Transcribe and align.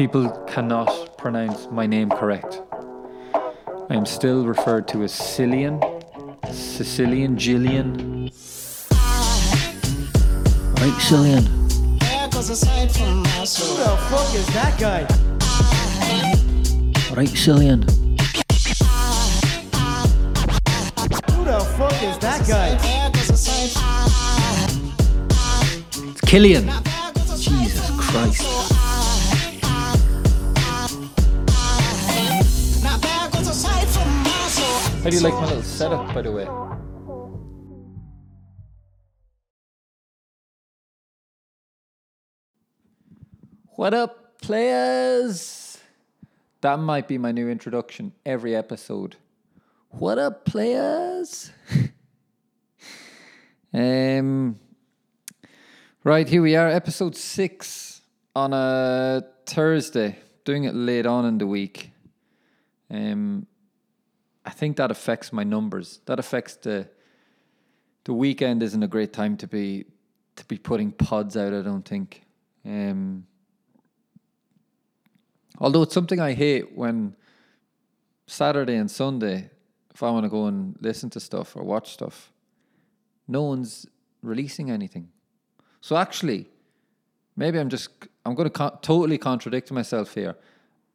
people 0.00 0.30
cannot 0.48 1.18
pronounce 1.18 1.68
my 1.70 1.86
name 1.86 2.08
correct. 2.08 2.62
I 3.90 3.94
am 3.94 4.06
still 4.06 4.46
referred 4.46 4.88
to 4.88 5.02
as 5.02 5.12
Cillian, 5.12 5.76
Sicilian, 6.50 7.36
Gillian. 7.36 8.30
Right, 10.80 10.96
Cillian. 11.04 11.44
Who 11.52 11.98
the 13.76 13.96
fuck 14.08 14.34
is 14.34 14.46
that 14.56 14.74
guy? 14.80 15.00
Right, 17.14 17.34
Cillian. 17.42 17.84
Who 21.32 21.44
the 21.44 21.60
fuck 21.76 22.02
is 22.02 22.16
that 22.20 22.48
guy? 22.48 22.78
It's 26.08 26.20
Killian. 26.22 26.70
Jesus 27.36 27.90
Christ. 27.98 28.69
How 35.02 35.08
do 35.08 35.16
you 35.16 35.22
like 35.22 35.32
my 35.32 35.46
little 35.46 35.62
setup, 35.62 36.12
by 36.12 36.20
the 36.20 36.30
way? 36.30 36.44
What 43.76 43.94
up, 43.94 44.42
players? 44.42 45.78
That 46.60 46.80
might 46.80 47.08
be 47.08 47.16
my 47.16 47.32
new 47.32 47.48
introduction 47.48 48.12
every 48.26 48.54
episode. 48.54 49.16
What 49.88 50.18
up, 50.18 50.44
players? 50.44 51.50
um, 53.72 54.60
right, 56.04 56.28
here 56.28 56.42
we 56.42 56.56
are, 56.56 56.68
episode 56.68 57.16
six 57.16 58.02
on 58.36 58.52
a 58.52 59.24
Thursday, 59.46 60.18
doing 60.44 60.64
it 60.64 60.74
late 60.74 61.06
on 61.06 61.24
in 61.24 61.38
the 61.38 61.46
week. 61.46 61.90
Um, 62.90 63.46
I 64.44 64.50
think 64.50 64.76
that 64.76 64.90
affects 64.90 65.32
my 65.32 65.44
numbers. 65.44 66.00
That 66.06 66.18
affects 66.18 66.56
the 66.56 66.88
the 68.04 68.14
weekend 68.14 68.62
isn't 68.62 68.82
a 68.82 68.88
great 68.88 69.12
time 69.12 69.36
to 69.36 69.46
be 69.46 69.84
to 70.36 70.44
be 70.46 70.56
putting 70.56 70.90
pods 70.92 71.36
out. 71.36 71.52
I 71.52 71.62
don't 71.62 71.86
think. 71.86 72.22
Um, 72.64 73.26
although 75.58 75.82
it's 75.82 75.94
something 75.94 76.20
I 76.20 76.32
hate 76.32 76.76
when 76.76 77.16
Saturday 78.26 78.76
and 78.76 78.90
Sunday, 78.90 79.50
if 79.92 80.02
I 80.02 80.10
want 80.10 80.24
to 80.24 80.30
go 80.30 80.46
and 80.46 80.76
listen 80.80 81.10
to 81.10 81.20
stuff 81.20 81.56
or 81.56 81.62
watch 81.62 81.92
stuff, 81.92 82.32
no 83.28 83.42
one's 83.42 83.86
releasing 84.22 84.70
anything. 84.70 85.08
So 85.80 85.96
actually, 85.96 86.46
maybe 87.36 87.58
I'm 87.58 87.68
just 87.68 87.88
I'm 88.24 88.34
going 88.34 88.48
to 88.48 88.58
co- 88.58 88.78
totally 88.82 89.18
contradict 89.18 89.70
myself 89.70 90.14
here, 90.14 90.36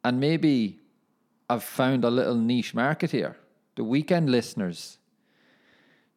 and 0.04 0.18
maybe 0.18 0.80
I've 1.48 1.62
found 1.62 2.04
a 2.04 2.10
little 2.10 2.34
niche 2.34 2.74
market 2.74 3.12
here. 3.12 3.36
The 3.76 3.84
weekend 3.84 4.30
listeners, 4.30 4.98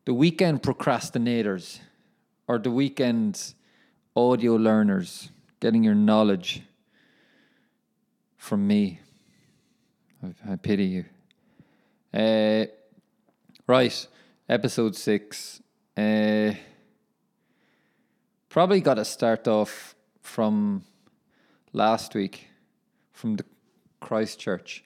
the 0.05 0.13
weekend 0.13 0.63
procrastinators, 0.63 1.80
or 2.47 2.58
the 2.58 2.72
weekend 2.72 3.53
audio 4.16 4.55
learners, 4.55 5.30
getting 5.59 5.83
your 5.83 5.95
knowledge 5.95 6.63
from 8.38 8.66
me. 8.66 9.00
I, 10.50 10.55
pity 10.55 10.85
you. 10.85 11.05
Uh, 12.13 12.66
right, 13.67 14.07
episode 14.47 14.95
six. 14.95 15.61
Uh, 15.95 16.53
probably 18.50 18.81
got 18.81 18.95
to 18.95 19.05
start 19.05 19.47
off 19.47 19.95
from 20.22 20.83
last 21.72 22.16
week, 22.16 22.47
from 23.13 23.35
the 23.35 23.45
Christchurch. 24.00 24.83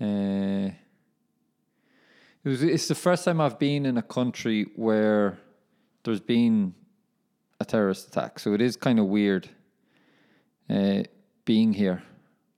Uh, 0.00 0.70
it 2.44 2.48
was, 2.48 2.62
it's 2.62 2.88
the 2.88 2.94
first 2.94 3.24
time 3.24 3.40
I've 3.40 3.58
been 3.58 3.86
in 3.86 3.96
a 3.96 4.02
country 4.02 4.66
where 4.76 5.38
there's 6.02 6.20
been 6.20 6.74
a 7.60 7.64
terrorist 7.64 8.08
attack, 8.08 8.38
so 8.38 8.52
it 8.52 8.60
is 8.60 8.76
kind 8.76 8.98
of 8.98 9.06
weird 9.06 9.48
uh, 10.68 11.02
being 11.44 11.72
here. 11.72 12.02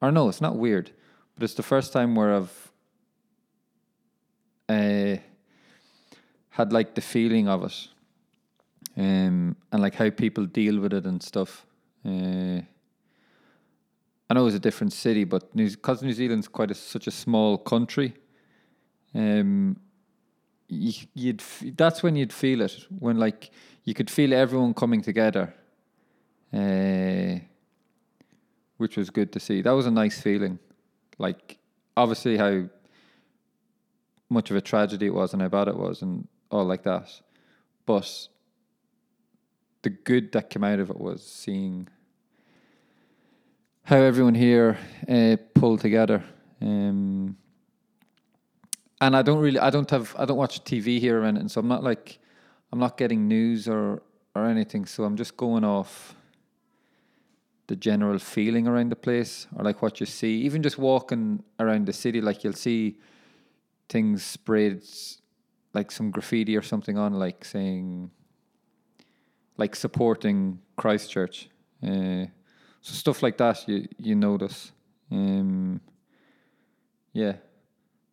Or 0.00 0.10
no, 0.10 0.28
it's 0.28 0.40
not 0.40 0.56
weird, 0.56 0.90
but 1.34 1.44
it's 1.44 1.54
the 1.54 1.62
first 1.62 1.92
time 1.92 2.14
where 2.14 2.34
I've 2.34 2.72
uh, 4.68 5.16
had 6.50 6.72
like 6.72 6.94
the 6.94 7.00
feeling 7.00 7.48
of 7.48 7.64
it, 7.64 7.88
um, 8.96 9.56
and 9.70 9.82
like 9.82 9.94
how 9.94 10.10
people 10.10 10.46
deal 10.46 10.80
with 10.80 10.92
it 10.92 11.04
and 11.04 11.22
stuff. 11.22 11.64
Uh, 12.04 12.62
I 14.28 14.34
know 14.34 14.46
it's 14.46 14.56
a 14.56 14.60
different 14.60 14.92
city, 14.92 15.24
but 15.24 15.54
because 15.54 16.02
New, 16.02 16.08
New 16.08 16.14
Zealand's 16.14 16.48
quite 16.48 16.70
a, 16.70 16.74
such 16.74 17.06
a 17.06 17.12
small 17.12 17.58
country, 17.58 18.14
um, 19.14 19.76
you, 20.68 21.34
f- 21.38 21.62
that's 21.76 22.02
when 22.02 22.16
you'd 22.16 22.32
feel 22.32 22.60
it 22.60 22.86
when 22.98 23.18
like 23.18 23.50
you 23.84 23.94
could 23.94 24.10
feel 24.10 24.34
everyone 24.34 24.74
coming 24.74 25.00
together, 25.00 25.54
uh, 26.52 27.38
which 28.78 28.96
was 28.96 29.10
good 29.10 29.32
to 29.32 29.40
see. 29.40 29.62
That 29.62 29.70
was 29.70 29.86
a 29.86 29.92
nice 29.92 30.20
feeling. 30.20 30.58
Like 31.18 31.58
obviously 31.96 32.36
how 32.36 32.64
much 34.28 34.50
of 34.50 34.56
a 34.56 34.60
tragedy 34.60 35.06
it 35.06 35.14
was 35.14 35.32
and 35.32 35.40
how 35.40 35.48
bad 35.48 35.68
it 35.68 35.76
was 35.76 36.02
and 36.02 36.26
all 36.50 36.64
like 36.64 36.82
that, 36.82 37.08
but 37.86 38.28
the 39.82 39.90
good 39.90 40.32
that 40.32 40.50
came 40.50 40.64
out 40.64 40.80
of 40.80 40.90
it 40.90 40.98
was 40.98 41.24
seeing 41.24 41.86
how 43.86 43.98
everyone 43.98 44.34
here 44.34 44.76
uh, 45.08 45.36
pulled 45.54 45.80
together. 45.80 46.20
Um, 46.60 47.36
and 49.00 49.16
I 49.16 49.22
don't 49.22 49.38
really, 49.38 49.60
I 49.60 49.70
don't 49.70 49.88
have, 49.90 50.14
I 50.18 50.24
don't 50.24 50.36
watch 50.36 50.64
TV 50.64 50.98
here 50.98 51.22
anything, 51.22 51.48
so 51.48 51.60
I'm 51.60 51.68
not 51.68 51.84
like, 51.84 52.18
I'm 52.72 52.80
not 52.80 52.96
getting 52.96 53.28
news 53.28 53.68
or 53.68 54.02
or 54.34 54.46
anything. 54.46 54.86
So 54.86 55.04
I'm 55.04 55.16
just 55.16 55.36
going 55.36 55.64
off 55.64 56.16
the 57.68 57.76
general 57.76 58.18
feeling 58.18 58.66
around 58.66 58.90
the 58.90 58.96
place 58.96 59.46
or 59.56 59.64
like 59.64 59.82
what 59.82 60.00
you 60.00 60.06
see. 60.06 60.42
Even 60.42 60.62
just 60.64 60.78
walking 60.78 61.44
around 61.60 61.86
the 61.86 61.92
city, 61.92 62.20
like 62.20 62.42
you'll 62.42 62.52
see 62.52 62.98
things 63.88 64.24
sprayed, 64.24 64.82
like 65.74 65.92
some 65.92 66.10
graffiti 66.10 66.56
or 66.56 66.62
something 66.62 66.98
on, 66.98 67.14
like 67.14 67.44
saying, 67.44 68.10
like 69.56 69.76
supporting 69.76 70.58
Christchurch. 70.76 71.48
Uh, 71.86 72.26
so 72.86 72.94
stuff 72.94 73.20
like 73.20 73.36
that 73.38 73.68
you 73.68 73.88
you 73.98 74.14
notice. 74.14 74.70
Um, 75.10 75.80
yeah. 77.12 77.34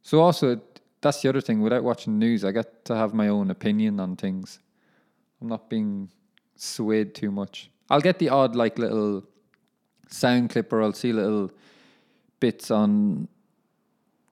So 0.01 0.19
also 0.19 0.59
that's 0.99 1.21
the 1.21 1.29
other 1.29 1.41
thing. 1.41 1.61
Without 1.61 1.83
watching 1.83 2.17
news, 2.17 2.43
I 2.43 2.51
get 2.51 2.83
to 2.85 2.95
have 2.95 3.13
my 3.13 3.27
own 3.27 3.51
opinion 3.51 3.99
on 3.99 4.15
things. 4.15 4.59
I'm 5.39 5.47
not 5.47 5.69
being 5.69 6.09
swayed 6.55 7.13
too 7.13 7.29
much. 7.29 7.69
I'll 7.91 8.01
get 8.01 8.17
the 8.17 8.29
odd 8.29 8.55
like 8.55 8.79
little 8.79 9.23
sound 10.07 10.49
clip 10.49 10.73
or 10.73 10.81
I'll 10.81 10.93
see 10.93 11.13
little 11.13 11.51
bits 12.39 12.71
on 12.71 13.27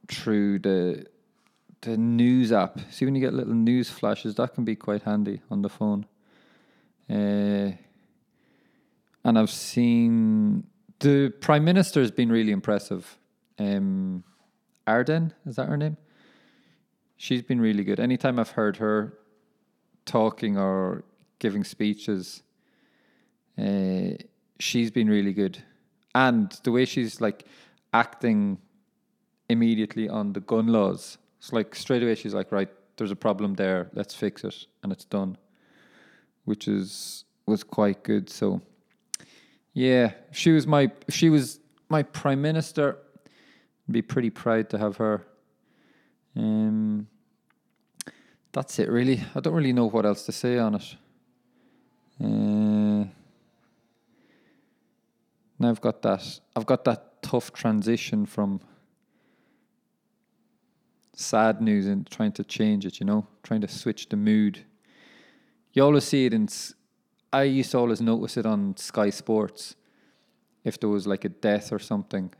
through 0.07 0.57
the 0.59 1.05
the 1.81 1.97
news 1.97 2.51
app. 2.51 2.79
See 2.89 3.05
when 3.05 3.13
you 3.13 3.21
get 3.21 3.33
little 3.33 3.53
news 3.53 3.91
flashes, 3.91 4.33
that 4.35 4.55
can 4.55 4.65
be 4.65 4.75
quite 4.75 5.03
handy 5.03 5.41
on 5.51 5.61
the 5.61 5.69
phone. 5.69 6.07
Uh, 7.07 7.77
and 9.23 9.37
I've 9.37 9.51
seen 9.51 10.65
the 10.99 11.33
prime 11.41 11.63
minister 11.63 11.99
has 11.99 12.11
been 12.11 12.31
really 12.31 12.51
impressive. 12.51 13.17
Um, 13.59 14.23
Ardern 14.87 15.33
is 15.45 15.55
that 15.55 15.67
her 15.67 15.77
name? 15.77 15.97
She's 17.17 17.41
been 17.41 17.61
really 17.61 17.83
good. 17.83 17.99
Anytime 17.99 18.39
I've 18.39 18.51
heard 18.51 18.77
her 18.77 19.17
talking 20.05 20.57
or 20.57 21.03
giving 21.39 21.63
speeches, 21.63 22.41
uh, 23.57 24.11
she's 24.59 24.89
been 24.89 25.07
really 25.07 25.33
good, 25.33 25.63
and 26.15 26.51
the 26.63 26.71
way 26.71 26.85
she's 26.85 27.21
like 27.21 27.45
acting 27.93 28.57
immediately 29.49 30.09
on 30.09 30.33
the 30.33 30.39
gun 30.39 30.67
laws. 30.67 31.17
It's 31.37 31.51
like 31.53 31.75
straight 31.75 32.01
away 32.01 32.15
she's 32.15 32.33
like, 32.33 32.51
right, 32.51 32.69
there's 32.97 33.11
a 33.11 33.15
problem 33.15 33.55
there. 33.55 33.89
Let's 33.93 34.15
fix 34.15 34.43
it, 34.43 34.65
and 34.81 34.91
it's 34.91 35.05
done, 35.05 35.37
which 36.45 36.67
is 36.67 37.25
was 37.45 37.63
quite 37.63 38.03
good. 38.03 38.29
So. 38.29 38.61
Yeah, 39.73 40.11
she 40.31 40.51
was 40.51 40.67
my 40.67 40.91
she 41.09 41.29
was 41.29 41.59
my 41.89 42.03
prime 42.03 42.41
minister. 42.41 42.97
I'd 43.87 43.93
be 43.93 44.01
pretty 44.01 44.29
proud 44.29 44.69
to 44.71 44.77
have 44.77 44.97
her. 44.97 45.25
Um, 46.35 47.07
that's 48.51 48.79
it, 48.79 48.89
really. 48.89 49.23
I 49.33 49.39
don't 49.39 49.53
really 49.53 49.73
know 49.73 49.85
what 49.85 50.05
else 50.05 50.25
to 50.25 50.31
say 50.31 50.57
on 50.57 50.75
it. 50.75 50.95
Uh, 52.21 53.07
now 55.57 55.69
I've 55.69 55.81
got 55.81 56.01
that. 56.01 56.39
I've 56.55 56.65
got 56.65 56.83
that 56.85 57.21
tough 57.21 57.53
transition 57.53 58.25
from 58.25 58.59
sad 61.13 61.61
news 61.61 61.87
and 61.87 62.09
trying 62.09 62.31
to 62.33 62.43
change 62.43 62.85
it. 62.85 62.99
You 62.99 63.05
know, 63.05 63.27
trying 63.43 63.61
to 63.61 63.67
switch 63.67 64.09
the 64.09 64.17
mood. 64.17 64.65
You 65.73 65.83
always 65.83 66.03
see 66.03 66.25
it 66.25 66.33
in. 66.33 66.49
I 67.33 67.43
used 67.43 67.71
to 67.71 67.77
always 67.77 68.01
notice 68.01 68.37
it 68.37 68.45
on 68.45 68.75
Sky 68.77 69.09
Sports, 69.09 69.75
if 70.63 70.79
there 70.79 70.89
was 70.89 71.07
like 71.07 71.25
a 71.25 71.29
death 71.29 71.71
or 71.71 71.79
something, 71.79 72.33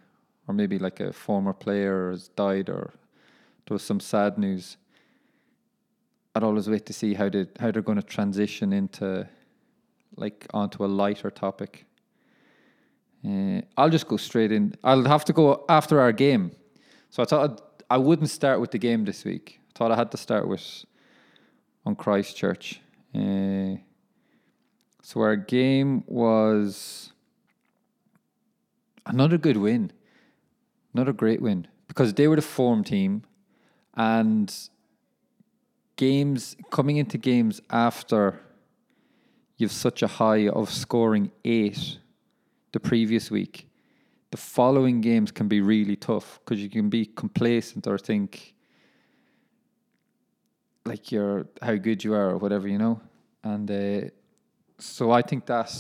or 0.48 0.54
maybe 0.54 0.78
like 0.78 1.00
a 1.00 1.14
former 1.14 1.54
player 1.54 2.12
has 2.12 2.28
died, 2.30 2.70
or 2.70 2.94
there 3.68 3.76
was 3.76 3.84
some 3.84 4.00
sad 4.00 4.38
news. 4.38 4.78
I'd 6.36 6.44
always 6.44 6.70
wait 6.70 6.86
to 6.86 6.94
see 6.94 7.14
how 7.14 7.30
they 7.30 7.48
how 7.60 7.72
they're 7.72 7.82
going 7.82 8.02
to 8.02 8.08
transition 8.08 8.74
into 8.74 9.28
like 10.16 10.48
onto 10.54 10.84
a 10.84 10.88
lighter 10.88 11.32
topic. 11.32 11.86
Uh, 13.26 13.62
I'll 13.78 13.90
just 13.90 14.08
go 14.08 14.18
straight 14.18 14.52
in. 14.52 14.76
I'll 14.84 15.06
have 15.06 15.26
to 15.26 15.34
go 15.34 15.66
after 15.70 16.00
our 16.00 16.12
game. 16.12 16.52
So 17.10 17.22
I 17.22 17.26
thought 17.26 17.52
I'd, 17.52 17.62
I 17.90 17.98
wouldn't 17.98 18.30
start 18.30 18.60
with 18.60 18.72
the 18.72 18.78
game 18.78 19.06
this 19.06 19.24
week. 19.24 19.60
I 19.70 19.78
thought 19.78 19.92
I 19.92 19.96
had 19.96 20.12
to 20.12 20.18
start 20.18 20.48
with 20.48 20.86
on 21.86 21.96
Christchurch. 21.96 22.82
Uh, 23.14 23.76
so 25.02 25.22
our 25.22 25.36
game 25.36 26.04
was 26.08 27.12
another 29.06 29.38
good 29.38 29.58
win, 29.58 29.92
another 30.94 31.14
great 31.14 31.42
win. 31.42 31.68
Because 31.88 32.14
they 32.14 32.28
were 32.28 32.38
the 32.38 32.42
form 32.42 32.84
team, 32.84 33.24
and 33.96 34.54
games 35.98 36.56
coming 36.72 36.98
into 36.98 37.18
games 37.18 37.62
after 37.70 38.40
you've 39.58 39.72
such 39.72 40.02
a 40.02 40.08
high 40.08 40.48
of 40.48 40.70
scoring 40.70 41.32
eight 41.44 41.98
the 42.72 42.80
previous 42.80 43.30
week, 43.30 43.68
the 44.32 44.38
following 44.38 45.02
games 45.02 45.32
can 45.32 45.48
be 45.48 45.60
really 45.60 45.98
tough 45.98 46.40
because 46.40 46.62
you 46.62 46.70
can 46.70 46.90
be 46.90 47.06
complacent 47.06 47.86
or 47.86 47.98
think 47.98 48.54
like 50.86 51.12
you're 51.12 51.46
how 51.62 51.76
good 51.76 52.04
you 52.04 52.14
are 52.14 52.30
or 52.30 52.38
whatever 52.38 52.68
you 52.68 52.78
know, 52.78 53.02
and 53.44 53.70
uh, 53.70 54.10
so 54.82 55.12
I 55.12 55.22
think 55.22 55.46
that 55.46 55.72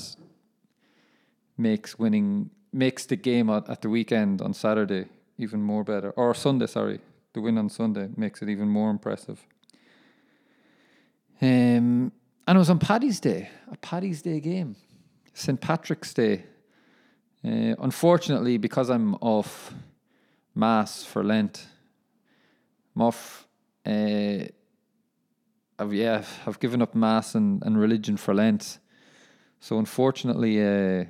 makes 1.58 1.98
winning 1.98 2.50
makes 2.74 3.06
the 3.06 3.16
game 3.16 3.50
at, 3.50 3.70
at 3.70 3.82
the 3.82 3.90
weekend 3.90 4.42
on 4.42 4.54
Saturday 4.54 5.06
even 5.38 5.62
more 5.62 5.84
better 5.84 6.12
or 6.12 6.34
Sunday. 6.34 6.68
Sorry, 6.68 7.00
the 7.34 7.42
win 7.42 7.58
on 7.58 7.70
Sunday 7.70 8.10
makes 8.16 8.42
it 8.42 8.50
even 8.50 8.70
more 8.70 8.90
impressive. 8.90 9.46
Um, 11.42 12.12
and 12.48 12.56
it 12.56 12.60
was 12.60 12.70
on 12.70 12.80
Paddy's 12.80 13.20
Day, 13.20 13.50
a 13.72 13.78
Paddy's 13.78 14.22
Day 14.22 14.40
game, 14.40 14.76
St 15.34 15.60
Patrick's 15.60 16.14
Day. 16.14 16.44
Uh, 17.44 17.74
unfortunately, 17.80 18.58
because 18.58 18.90
I'm 18.90 19.16
off 19.16 19.74
mass 20.54 21.04
for 21.04 21.24
Lent, 21.24 21.66
I'm 22.96 23.02
off. 23.02 23.48
Uh, 23.86 24.46
I've 25.80 25.94
yeah, 25.94 26.24
I've 26.46 26.60
given 26.60 26.84
up 26.84 26.94
mass 26.94 27.34
and, 27.34 27.64
and 27.64 27.80
religion 27.80 28.18
for 28.18 28.36
Lent. 28.36 28.78
So 29.62 29.78
unfortunately, 29.78 30.60
uh, 30.60 31.06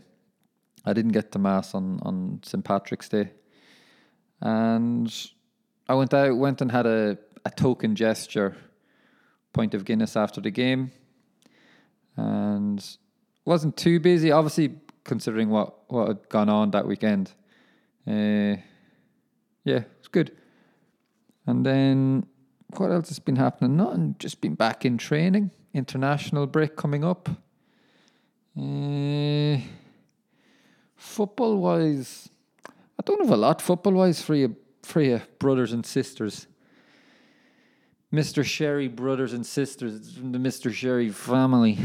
I 0.85 0.93
didn't 0.93 1.13
get 1.13 1.31
to 1.31 1.39
mass 1.39 1.73
on 1.73 1.99
on 2.03 2.41
St 2.43 2.63
Patrick's 2.63 3.07
Day, 3.07 3.31
and 4.41 5.09
I 5.87 5.95
went 5.95 6.13
out, 6.13 6.37
went 6.37 6.61
and 6.61 6.69
had 6.69 6.85
a, 6.85 7.17
a 7.45 7.49
token 7.49 7.95
gesture, 7.95 8.57
point 9.53 9.73
of 9.73 9.85
Guinness 9.85 10.17
after 10.17 10.41
the 10.41 10.51
game, 10.51 10.91
and 12.17 12.85
wasn't 13.45 13.77
too 13.77 14.01
busy. 14.01 14.31
Obviously, 14.33 14.75
considering 15.05 15.49
what 15.49 15.89
what 15.89 16.07
had 16.09 16.29
gone 16.29 16.49
on 16.49 16.71
that 16.71 16.85
weekend, 16.85 17.31
uh, 18.05 18.59
yeah, 19.63 19.83
it's 19.99 20.09
good. 20.11 20.35
And 21.47 21.65
then 21.65 22.25
what 22.75 22.91
else 22.91 23.07
has 23.07 23.19
been 23.19 23.37
happening? 23.37 23.77
Nothing. 23.77 24.15
Just 24.19 24.41
been 24.41 24.55
back 24.55 24.83
in 24.83 24.97
training. 24.97 25.51
International 25.73 26.47
break 26.47 26.75
coming 26.75 27.05
up. 27.05 27.29
Uh, 28.57 29.57
football 30.95 31.57
wise, 31.57 32.29
I 32.67 33.03
don't 33.05 33.21
have 33.21 33.31
a 33.31 33.37
lot 33.37 33.61
football 33.61 33.93
wise 33.93 34.21
for 34.21 34.35
you, 34.35 34.55
for 34.83 35.01
you 35.01 35.21
brothers 35.39 35.71
and 35.71 35.85
sisters. 35.85 36.47
Mr. 38.13 38.43
Sherry 38.43 38.89
brothers 38.89 39.31
and 39.31 39.45
sisters 39.45 40.15
the 40.15 40.37
Mr. 40.37 40.73
Sherry 40.73 41.09
family. 41.09 41.79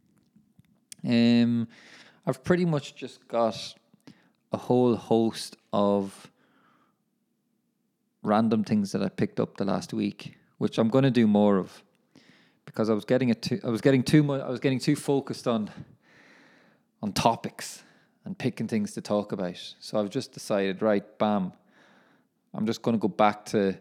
um, 1.06 1.68
I've 2.26 2.42
pretty 2.42 2.64
much 2.64 2.96
just 2.96 3.28
got 3.28 3.74
a 4.52 4.56
whole 4.56 4.96
host 4.96 5.56
of 5.72 6.32
random 8.24 8.64
things 8.64 8.90
that 8.90 9.02
I 9.02 9.08
picked 9.08 9.38
up 9.38 9.56
the 9.56 9.64
last 9.64 9.92
week, 9.92 10.36
which 10.58 10.78
I'm 10.78 10.88
going 10.88 11.04
to 11.04 11.12
do 11.12 11.28
more 11.28 11.58
of 11.58 11.84
because 12.76 12.90
I 12.90 12.92
was 12.92 13.06
getting 13.06 13.30
it 13.30 13.40
too, 13.40 13.58
I 13.64 13.70
was 13.70 13.80
getting 13.80 14.02
too 14.02 14.22
much 14.22 14.42
I 14.42 14.50
was 14.50 14.60
getting 14.60 14.78
too 14.78 14.96
focused 14.96 15.48
on 15.48 15.70
on 17.02 17.12
topics 17.12 17.82
and 18.26 18.36
picking 18.36 18.68
things 18.68 18.92
to 18.92 19.00
talk 19.00 19.32
about. 19.32 19.74
So 19.80 19.98
I've 19.98 20.10
just 20.10 20.32
decided, 20.32 20.82
right, 20.82 21.18
bam. 21.18 21.52
I'm 22.52 22.66
just 22.66 22.82
going 22.82 22.94
to 22.94 22.98
go 22.98 23.08
back 23.08 23.46
to 23.46 23.78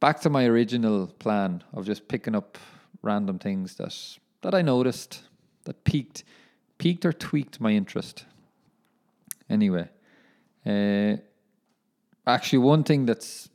back 0.00 0.20
to 0.22 0.30
my 0.30 0.46
original 0.46 1.06
plan 1.06 1.62
of 1.72 1.86
just 1.86 2.08
picking 2.08 2.34
up 2.34 2.58
random 3.02 3.38
things 3.38 3.76
that 3.76 3.94
that 4.42 4.52
I 4.52 4.62
noticed 4.62 5.22
that 5.62 5.84
piqued 5.84 6.24
piqued 6.78 7.04
or 7.04 7.12
tweaked 7.12 7.60
my 7.60 7.70
interest. 7.70 8.24
Anyway, 9.48 9.88
uh, 10.66 11.16
actually, 12.26 12.58
one 12.58 12.82
thing 12.82 13.06
that's 13.06 13.48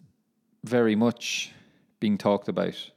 very 0.63 0.95
much 0.95 1.51
being 1.99 2.17
talked 2.17 2.47
about, 2.47 2.91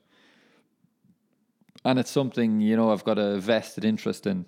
and 1.85 1.99
it's 1.99 2.11
something 2.11 2.61
you 2.61 2.77
know 2.77 2.91
I've 2.93 3.05
got 3.05 3.19
a 3.19 3.39
vested 3.39 3.85
interest 3.85 4.27
in 4.27 4.47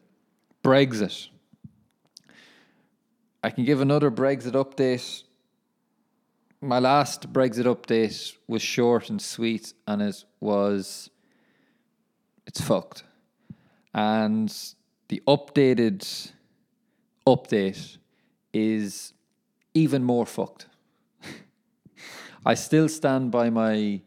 Brexit. 0.64 1.28
I 3.42 3.50
can 3.50 3.64
give 3.64 3.80
another 3.80 4.10
Brexit 4.10 4.52
update. 4.52 5.22
My 6.60 6.78
last 6.78 7.32
Brexit 7.32 7.64
update 7.64 8.36
was 8.48 8.62
short 8.62 9.10
and 9.10 9.20
sweet, 9.20 9.74
and 9.86 10.02
it 10.02 10.24
was 10.40 11.10
it's 12.46 12.60
fucked. 12.60 13.04
And 13.94 14.52
the 15.08 15.22
updated 15.26 16.32
update 17.26 17.98
is 18.52 19.12
even 19.74 20.02
more 20.02 20.26
fucked. 20.26 20.66
I 22.46 22.54
still 22.54 22.88
stand 22.88 23.30
by 23.30 23.50
my 23.50 24.00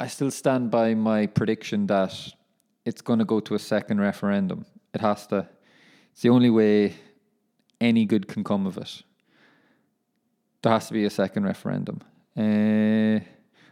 I 0.00 0.06
still 0.06 0.30
stand 0.30 0.70
by 0.70 0.94
my 0.94 1.26
prediction 1.26 1.86
that 1.88 2.14
it's 2.84 3.02
going 3.02 3.18
to 3.18 3.24
go 3.24 3.40
to 3.40 3.54
a 3.54 3.58
second 3.58 4.00
referendum. 4.00 4.64
It 4.94 5.00
has 5.00 5.26
to. 5.28 5.48
It's 6.12 6.22
the 6.22 6.28
only 6.28 6.50
way 6.50 6.94
any 7.80 8.04
good 8.04 8.28
can 8.28 8.44
come 8.44 8.66
of 8.66 8.78
it. 8.78 9.02
There 10.62 10.72
has 10.72 10.86
to 10.88 10.92
be 10.92 11.04
a 11.04 11.10
second 11.10 11.44
referendum, 11.44 12.00
uh, 12.36 13.20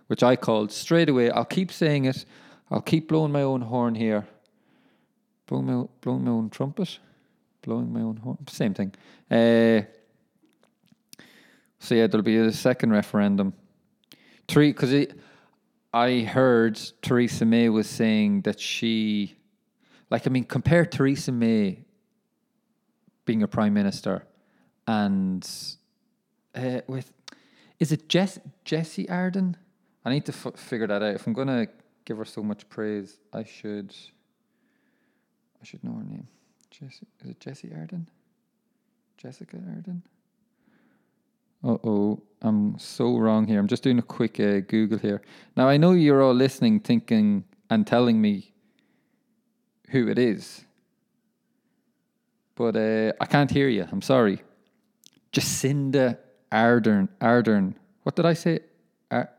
which 0.08 0.22
I 0.22 0.36
called 0.36 0.72
straight 0.72 1.08
away. 1.08 1.30
I'll 1.30 1.44
keep 1.44 1.72
saying 1.72 2.06
it. 2.06 2.24
I'll 2.70 2.82
keep 2.82 3.08
blowing 3.08 3.32
my 3.32 3.42
own 3.42 3.62
horn 3.62 3.94
here. 3.94 4.26
Blowing 5.46 5.66
my, 5.66 5.86
blowing 6.00 6.24
my 6.24 6.30
own 6.30 6.50
trumpet? 6.50 6.98
Blowing 7.62 7.92
my 7.92 8.00
own 8.00 8.16
horn? 8.16 8.38
Same 8.48 8.74
thing. 8.74 8.92
Uh, 9.30 9.86
so 11.78 11.94
yeah, 11.94 12.08
there'll 12.08 12.24
be 12.24 12.36
a 12.36 12.52
second 12.52 12.90
referendum. 12.90 13.52
Three, 14.48 14.72
because 14.72 14.92
I 15.96 16.24
heard 16.24 16.78
Theresa 17.00 17.46
May 17.46 17.70
was 17.70 17.88
saying 17.88 18.42
that 18.42 18.60
she, 18.60 19.34
like, 20.10 20.26
I 20.26 20.30
mean, 20.30 20.44
compare 20.44 20.84
Theresa 20.84 21.32
May 21.32 21.86
being 23.24 23.42
a 23.42 23.48
prime 23.48 23.72
minister 23.72 24.26
and 24.86 25.48
uh, 26.54 26.82
with, 26.86 27.10
is 27.80 27.92
it 27.92 28.10
Jess, 28.10 28.38
Jessie 28.62 29.08
Arden? 29.08 29.56
I 30.04 30.10
need 30.10 30.26
to 30.26 30.32
f- 30.32 30.58
figure 30.58 30.86
that 30.86 31.02
out. 31.02 31.14
If 31.14 31.26
I'm 31.26 31.32
going 31.32 31.48
to 31.48 31.66
give 32.04 32.18
her 32.18 32.26
so 32.26 32.42
much 32.42 32.68
praise, 32.68 33.18
I 33.32 33.44
should. 33.44 33.94
I 35.62 35.64
should 35.64 35.82
know 35.82 35.94
her 35.94 36.04
name. 36.04 36.28
Jessie, 36.70 37.06
is 37.24 37.30
it 37.30 37.40
Jessie 37.40 37.72
Arden? 37.74 38.06
Jessica 39.16 39.56
Arden? 39.56 40.02
Uh 41.66 41.78
oh, 41.82 42.22
I'm 42.42 42.78
so 42.78 43.18
wrong 43.18 43.44
here. 43.44 43.58
I'm 43.58 43.66
just 43.66 43.82
doing 43.82 43.98
a 43.98 44.02
quick 44.02 44.38
uh, 44.38 44.60
Google 44.60 44.98
here. 44.98 45.20
Now, 45.56 45.68
I 45.68 45.76
know 45.76 45.92
you're 45.92 46.22
all 46.22 46.32
listening, 46.32 46.78
thinking, 46.78 47.42
and 47.70 47.84
telling 47.84 48.20
me 48.20 48.52
who 49.88 50.06
it 50.06 50.16
is, 50.16 50.64
but 52.54 52.76
uh, 52.76 53.14
I 53.20 53.26
can't 53.26 53.50
hear 53.50 53.68
you. 53.68 53.84
I'm 53.90 54.00
sorry. 54.00 54.42
Jacinda 55.32 56.18
Ardern. 56.52 57.08
Ardern. 57.20 57.74
What 58.04 58.14
did 58.14 58.26
I 58.26 58.34
say? 58.34 58.60
Ar- 59.10 59.30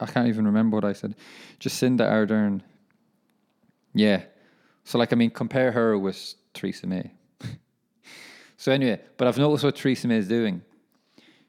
I 0.00 0.06
can't 0.06 0.28
even 0.28 0.46
remember 0.46 0.78
what 0.78 0.86
I 0.86 0.94
said. 0.94 1.14
Jacinda 1.60 2.10
Ardern. 2.10 2.62
Yeah. 3.92 4.22
So, 4.84 4.96
like, 4.96 5.12
I 5.12 5.16
mean, 5.16 5.30
compare 5.30 5.72
her 5.72 5.98
with 5.98 6.36
Theresa 6.54 6.86
May. 6.86 7.10
so, 8.56 8.72
anyway, 8.72 8.98
but 9.18 9.28
I've 9.28 9.36
noticed 9.36 9.64
what 9.64 9.76
Theresa 9.76 10.08
May 10.08 10.16
is 10.16 10.28
doing. 10.28 10.62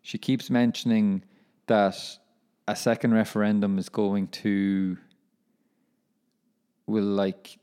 She 0.01 0.17
keeps 0.17 0.49
mentioning 0.49 1.23
that 1.67 1.97
a 2.67 2.75
second 2.75 3.13
referendum 3.13 3.77
is 3.77 3.89
going 3.89 4.27
to, 4.27 4.97
will 6.87 7.03
like 7.03 7.59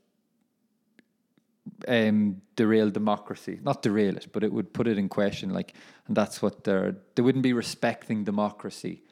um, 1.87 2.41
derail 2.55 2.89
democracy. 2.89 3.59
Not 3.61 3.81
derail 3.81 4.15
it, 4.17 4.27
but 4.31 4.43
it 4.43 4.51
would 4.51 4.73
put 4.73 4.87
it 4.87 4.97
in 4.97 5.09
question. 5.09 5.49
Like, 5.51 5.73
and 6.07 6.15
that's 6.15 6.41
what 6.41 6.63
they're. 6.63 6.97
They 7.15 7.21
wouldn't 7.21 7.43
be 7.43 7.53
respecting 7.53 8.23
democracy 8.23 9.03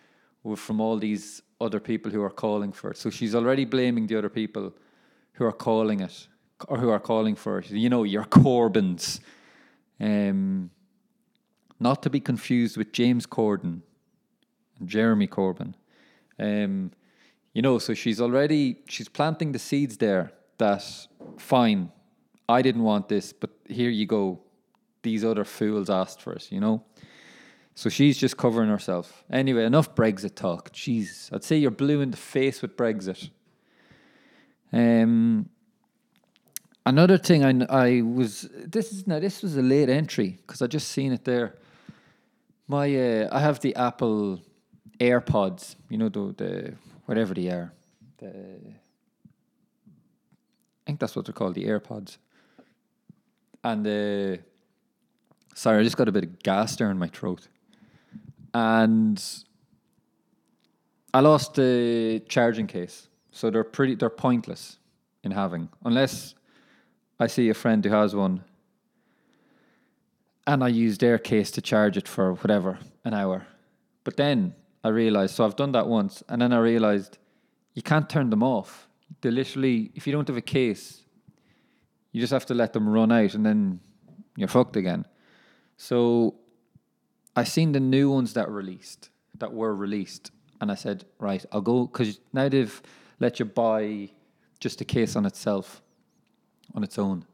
from 0.55 0.79
all 0.79 0.97
these 0.97 1.41
other 1.59 1.79
people 1.79 2.11
who 2.11 2.21
are 2.21 2.29
calling 2.29 2.71
for 2.71 2.91
it. 2.91 2.97
So 2.97 3.09
she's 3.09 3.33
already 3.33 3.65
blaming 3.65 4.07
the 4.07 4.17
other 4.17 4.29
people 4.29 4.73
who 5.33 5.45
are 5.45 5.51
calling 5.51 6.01
it 6.01 6.27
or 6.67 6.77
who 6.77 6.89
are 6.89 6.99
calling 6.99 7.35
for 7.35 7.59
it. 7.59 7.71
You 7.71 7.89
know, 7.89 8.03
your 8.03 8.25
Corbyns. 8.25 9.19
Um, 9.99 10.69
not 11.79 12.01
to 12.03 12.09
be 12.09 12.19
confused 12.19 12.77
with 12.77 12.91
James 12.91 13.25
Corden 13.25 13.81
and 14.79 14.89
Jeremy 14.89 15.27
Corbyn. 15.27 15.73
Um, 16.39 16.91
you 17.53 17.61
know, 17.61 17.79
so 17.79 17.93
she's 17.93 18.19
already 18.19 18.79
she's 18.87 19.09
planting 19.09 19.51
the 19.51 19.59
seeds 19.59 19.97
there 19.97 20.33
that 20.57 20.83
fine, 21.37 21.91
I 22.47 22.61
didn't 22.61 22.83
want 22.83 23.09
this, 23.09 23.33
but 23.33 23.49
here 23.67 23.89
you 23.89 24.05
go. 24.05 24.39
These 25.01 25.23
other 25.23 25.43
fools 25.43 25.89
asked 25.89 26.21
for 26.21 26.33
it, 26.33 26.51
you 26.51 26.59
know? 26.59 26.83
So 27.75 27.89
she's 27.89 28.17
just 28.17 28.37
covering 28.37 28.69
herself. 28.69 29.23
Anyway, 29.29 29.65
enough 29.65 29.93
Brexit 29.93 30.35
talk. 30.35 30.71
Jeez, 30.71 31.31
I'd 31.31 31.43
say 31.43 31.57
you're 31.57 31.71
blue 31.71 32.01
in 32.01 32.09
the 32.11 32.17
face 32.17 32.61
with 32.61 32.75
Brexit. 32.75 33.29
Um, 34.71 35.49
another 36.85 37.17
thing 37.17 37.43
I, 37.43 37.65
I 37.87 38.01
was 38.01 38.49
this 38.53 38.91
is 38.91 39.05
now 39.05 39.19
this 39.19 39.43
was 39.43 39.57
a 39.57 39.61
late 39.61 39.89
entry 39.89 40.37
because 40.41 40.61
I 40.61 40.67
just 40.67 40.89
seen 40.89 41.11
it 41.11 41.25
there. 41.25 41.55
My 42.67 42.95
uh, 42.95 43.29
I 43.31 43.39
have 43.39 43.59
the 43.59 43.75
Apple 43.75 44.41
AirPods, 44.99 45.75
you 45.89 45.97
know 45.97 46.09
the 46.09 46.33
the 46.35 46.73
whatever 47.05 47.35
they 47.35 47.49
are, 47.49 47.71
the 48.17 48.29
I 48.29 48.79
think 50.85 50.99
that's 50.99 51.15
what 51.15 51.25
they're 51.25 51.33
called, 51.33 51.55
the 51.55 51.65
AirPods. 51.65 52.17
And 53.63 53.85
uh, 53.85 54.37
sorry, 55.53 55.79
I 55.79 55.83
just 55.83 55.97
got 55.97 56.07
a 56.07 56.11
bit 56.11 56.23
of 56.23 56.43
gas 56.43 56.75
there 56.75 56.89
in 56.89 56.97
my 56.97 57.07
throat, 57.07 57.47
and 58.53 59.23
I 61.13 61.19
lost 61.19 61.53
the 61.53 62.23
charging 62.27 62.67
case, 62.67 63.09
so 63.31 63.51
they're 63.51 63.63
pretty 63.63 63.93
they're 63.93 64.09
pointless 64.09 64.79
in 65.23 65.29
having 65.31 65.69
unless 65.83 66.33
I 67.19 67.27
see 67.27 67.49
a 67.49 67.53
friend 67.53 67.85
who 67.85 67.91
has 67.91 68.15
one 68.15 68.43
and 70.47 70.63
I 70.63 70.67
used 70.67 71.01
their 71.01 71.17
case 71.17 71.51
to 71.51 71.61
charge 71.61 71.97
it 71.97 72.07
for 72.07 72.33
whatever 72.33 72.79
an 73.03 73.13
hour. 73.13 73.47
But 74.03 74.17
then 74.17 74.53
I 74.83 74.89
realized, 74.89 75.35
so 75.35 75.45
I've 75.45 75.55
done 75.55 75.71
that 75.71 75.87
once, 75.87 76.23
and 76.29 76.41
then 76.41 76.53
I 76.53 76.59
realized 76.59 77.17
you 77.73 77.81
can't 77.81 78.09
turn 78.09 78.29
them 78.29 78.43
off. 78.43 78.87
They 79.21 79.31
literally, 79.31 79.91
if 79.95 80.05
you 80.05 80.13
don't 80.13 80.27
have 80.27 80.37
a 80.37 80.41
case, 80.41 81.03
you 82.11 82.21
just 82.21 82.33
have 82.33 82.45
to 82.47 82.53
let 82.53 82.73
them 82.73 82.87
run 82.87 83.11
out, 83.11 83.33
and 83.33 83.45
then 83.45 83.79
you're 84.35 84.47
fucked 84.47 84.75
again. 84.75 85.05
So 85.77 86.35
I 87.35 87.43
seen 87.43 87.71
the 87.71 87.79
new 87.79 88.09
ones 88.09 88.33
that 88.33 88.49
released, 88.49 89.09
that 89.39 89.51
were 89.51 89.75
released, 89.75 90.31
and 90.61 90.71
I 90.71 90.75
said, 90.75 91.05
right, 91.19 91.43
I'll 91.51 91.61
go 91.61 91.87
because 91.87 92.19
now 92.31 92.47
they've 92.47 92.81
let 93.19 93.39
you 93.39 93.45
buy 93.45 94.09
just 94.59 94.81
a 94.81 94.85
case 94.85 95.15
on 95.15 95.25
itself, 95.25 95.81
on 96.73 96.83
its 96.83 96.97
own. 96.97 97.25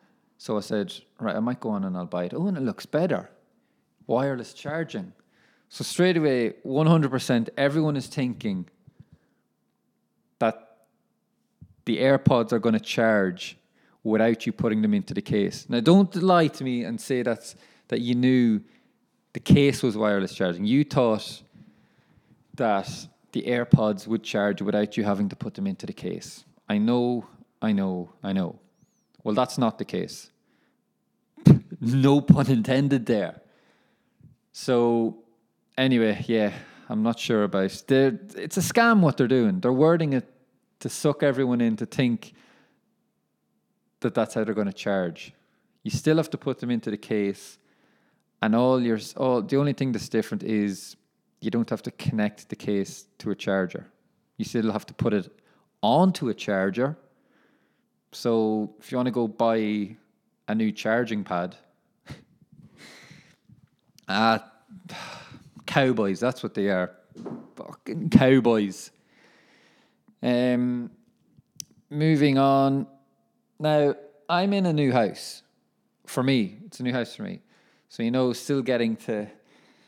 So 0.42 0.58
I 0.58 0.62
said, 0.62 0.92
right, 1.20 1.36
I 1.36 1.40
might 1.40 1.60
go 1.60 1.70
on 1.70 1.84
and 1.84 1.96
I'll 1.96 2.08
buy 2.08 2.24
it. 2.24 2.34
Oh, 2.34 2.48
and 2.48 2.58
it 2.58 2.62
looks 2.62 2.88
better. 2.88 3.30
Wireless 4.08 4.54
charging. 4.54 5.14
So 5.70 5.84
straight 5.84 6.18
away, 6.18 6.56
100%, 6.66 7.50
everyone 7.58 7.96
is 7.96 8.08
thinking 8.08 8.68
that 10.40 10.78
the 11.86 12.00
AirPods 12.00 12.54
are 12.54 12.58
going 12.58 12.74
to 12.74 12.80
charge 12.80 13.56
without 14.04 14.48
you 14.48 14.52
putting 14.52 14.82
them 14.82 14.96
into 14.96 15.14
the 15.14 15.22
case. 15.22 15.68
Now, 15.70 15.80
don't 15.80 16.16
lie 16.16 16.48
to 16.48 16.64
me 16.64 16.86
and 16.86 17.00
say 17.00 17.22
that's, 17.22 17.56
that 17.90 18.02
you 18.02 18.16
knew 18.16 18.62
the 19.34 19.40
case 19.40 19.84
was 19.84 19.96
wireless 19.96 20.34
charging. 20.34 20.66
You 20.66 20.84
thought 20.84 21.44
that 22.56 22.90
the 23.32 23.44
AirPods 23.44 24.08
would 24.08 24.24
charge 24.24 24.64
without 24.64 24.98
you 24.98 25.04
having 25.04 25.30
to 25.30 25.36
put 25.36 25.54
them 25.54 25.68
into 25.68 25.86
the 25.86 25.94
case. 25.94 26.46
I 26.68 26.80
know, 26.80 27.28
I 27.62 27.74
know, 27.74 28.10
I 28.24 28.34
know. 28.34 28.58
Well, 29.24 29.36
that's 29.36 29.60
not 29.60 29.78
the 29.78 29.86
case. 29.86 30.31
No 31.82 32.22
pun 32.22 32.50
intended 32.50 33.06
there. 33.06 33.42
So, 34.54 35.18
anyway, 35.78 36.24
yeah, 36.28 36.54
I'm 36.88 37.04
not 37.04 37.20
sure 37.20 37.44
about 37.44 37.84
they're, 37.88 38.20
it's 38.36 38.58
a 38.58 38.62
scam 38.62 39.02
what 39.02 39.18
they're 39.18 39.28
doing. 39.28 39.60
They're 39.60 39.74
wording 39.74 40.14
it 40.14 40.30
to 40.80 40.90
suck 40.90 41.24
everyone 41.24 41.62
in 41.62 41.76
to 41.78 41.86
think 41.86 42.34
that 44.00 44.14
that's 44.14 44.34
how 44.34 44.44
they're 44.44 44.54
going 44.54 44.68
to 44.68 44.74
charge. 44.74 45.34
You 45.84 45.92
still 45.92 46.18
have 46.18 46.30
to 46.30 46.38
put 46.38 46.60
them 46.60 46.72
into 46.72 46.92
the 46.92 46.98
case, 46.98 47.58
and 48.42 48.56
all 48.56 48.82
your 48.82 49.00
all 49.18 49.42
the 49.42 49.58
only 49.58 49.74
thing 49.74 49.92
that's 49.92 50.10
different 50.10 50.44
is 50.44 50.96
you 51.42 51.50
don't 51.50 51.70
have 51.70 51.82
to 51.84 51.92
connect 51.92 52.50
the 52.50 52.56
case 52.56 53.06
to 53.18 53.32
a 53.32 53.36
charger. 53.36 53.88
You 54.38 54.46
still 54.46 54.72
have 54.72 54.86
to 54.86 54.94
put 54.94 55.14
it 55.14 55.32
onto 55.82 56.30
a 56.30 56.34
charger 56.34 56.98
so 58.14 58.74
if 58.80 58.92
you 58.92 58.98
want 58.98 59.08
to 59.08 59.12
go 59.12 59.28
buy 59.28 59.96
a 60.48 60.56
new 60.56 60.72
charging 60.72 61.24
pad, 61.24 61.56
ah, 64.12 64.52
cowboys, 65.66 66.20
that's 66.20 66.44
what 66.44 66.54
they 66.54 66.70
are. 66.70 66.92
Fucking 67.56 68.10
cowboys. 68.10 68.92
Um, 70.22 70.92
moving 71.90 72.38
on. 72.38 72.88
Now, 73.60 73.96
I'm 74.30 74.54
in 74.54 74.66
a 74.66 74.74
new 74.74 74.92
house. 74.92 75.44
For 76.06 76.24
me, 76.24 76.58
it's 76.66 76.80
a 76.80 76.84
new 76.84 76.94
house 76.94 77.16
for 77.16 77.24
me. 77.24 77.42
So 77.90 78.04
you 78.04 78.12
know, 78.12 78.32
still 78.34 78.62
getting 78.62 78.96
to 78.98 79.28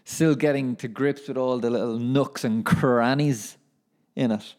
still 0.04 0.36
getting 0.36 0.76
to 0.76 0.88
grips 0.88 1.28
with 1.28 1.38
all 1.38 1.60
the 1.60 1.70
little 1.70 1.98
nooks 1.98 2.44
and 2.44 2.66
crannies 2.66 3.58
in 4.16 4.32
it. 4.32 4.56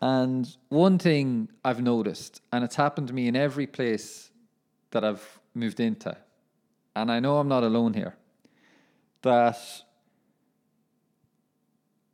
And 0.00 0.48
one 0.68 0.98
thing 0.98 1.48
I've 1.64 1.80
noticed, 1.80 2.42
and 2.52 2.64
it's 2.64 2.74
happened 2.74 3.08
to 3.08 3.14
me 3.14 3.28
in 3.28 3.36
every 3.36 3.66
place 3.66 4.30
that 4.90 5.04
I've 5.04 5.40
moved 5.54 5.80
into, 5.80 6.16
and 6.96 7.10
I 7.10 7.20
know 7.20 7.38
I'm 7.38 7.48
not 7.48 7.62
alone 7.62 7.94
here, 7.94 8.16
that 9.24 9.58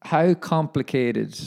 how 0.03 0.35
complicated 0.35 1.39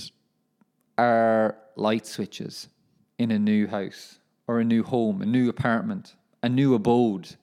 are 0.97 1.57
light 1.75 2.05
switches 2.05 2.69
in 3.17 3.31
a 3.31 3.39
new 3.39 3.67
house 3.67 4.19
or 4.47 4.59
a 4.59 4.63
new 4.63 4.83
home, 4.83 5.21
a 5.21 5.25
new 5.25 5.49
apartment, 5.49 6.15
a 6.43 6.49
new 6.49 6.75
abode? 6.75 7.35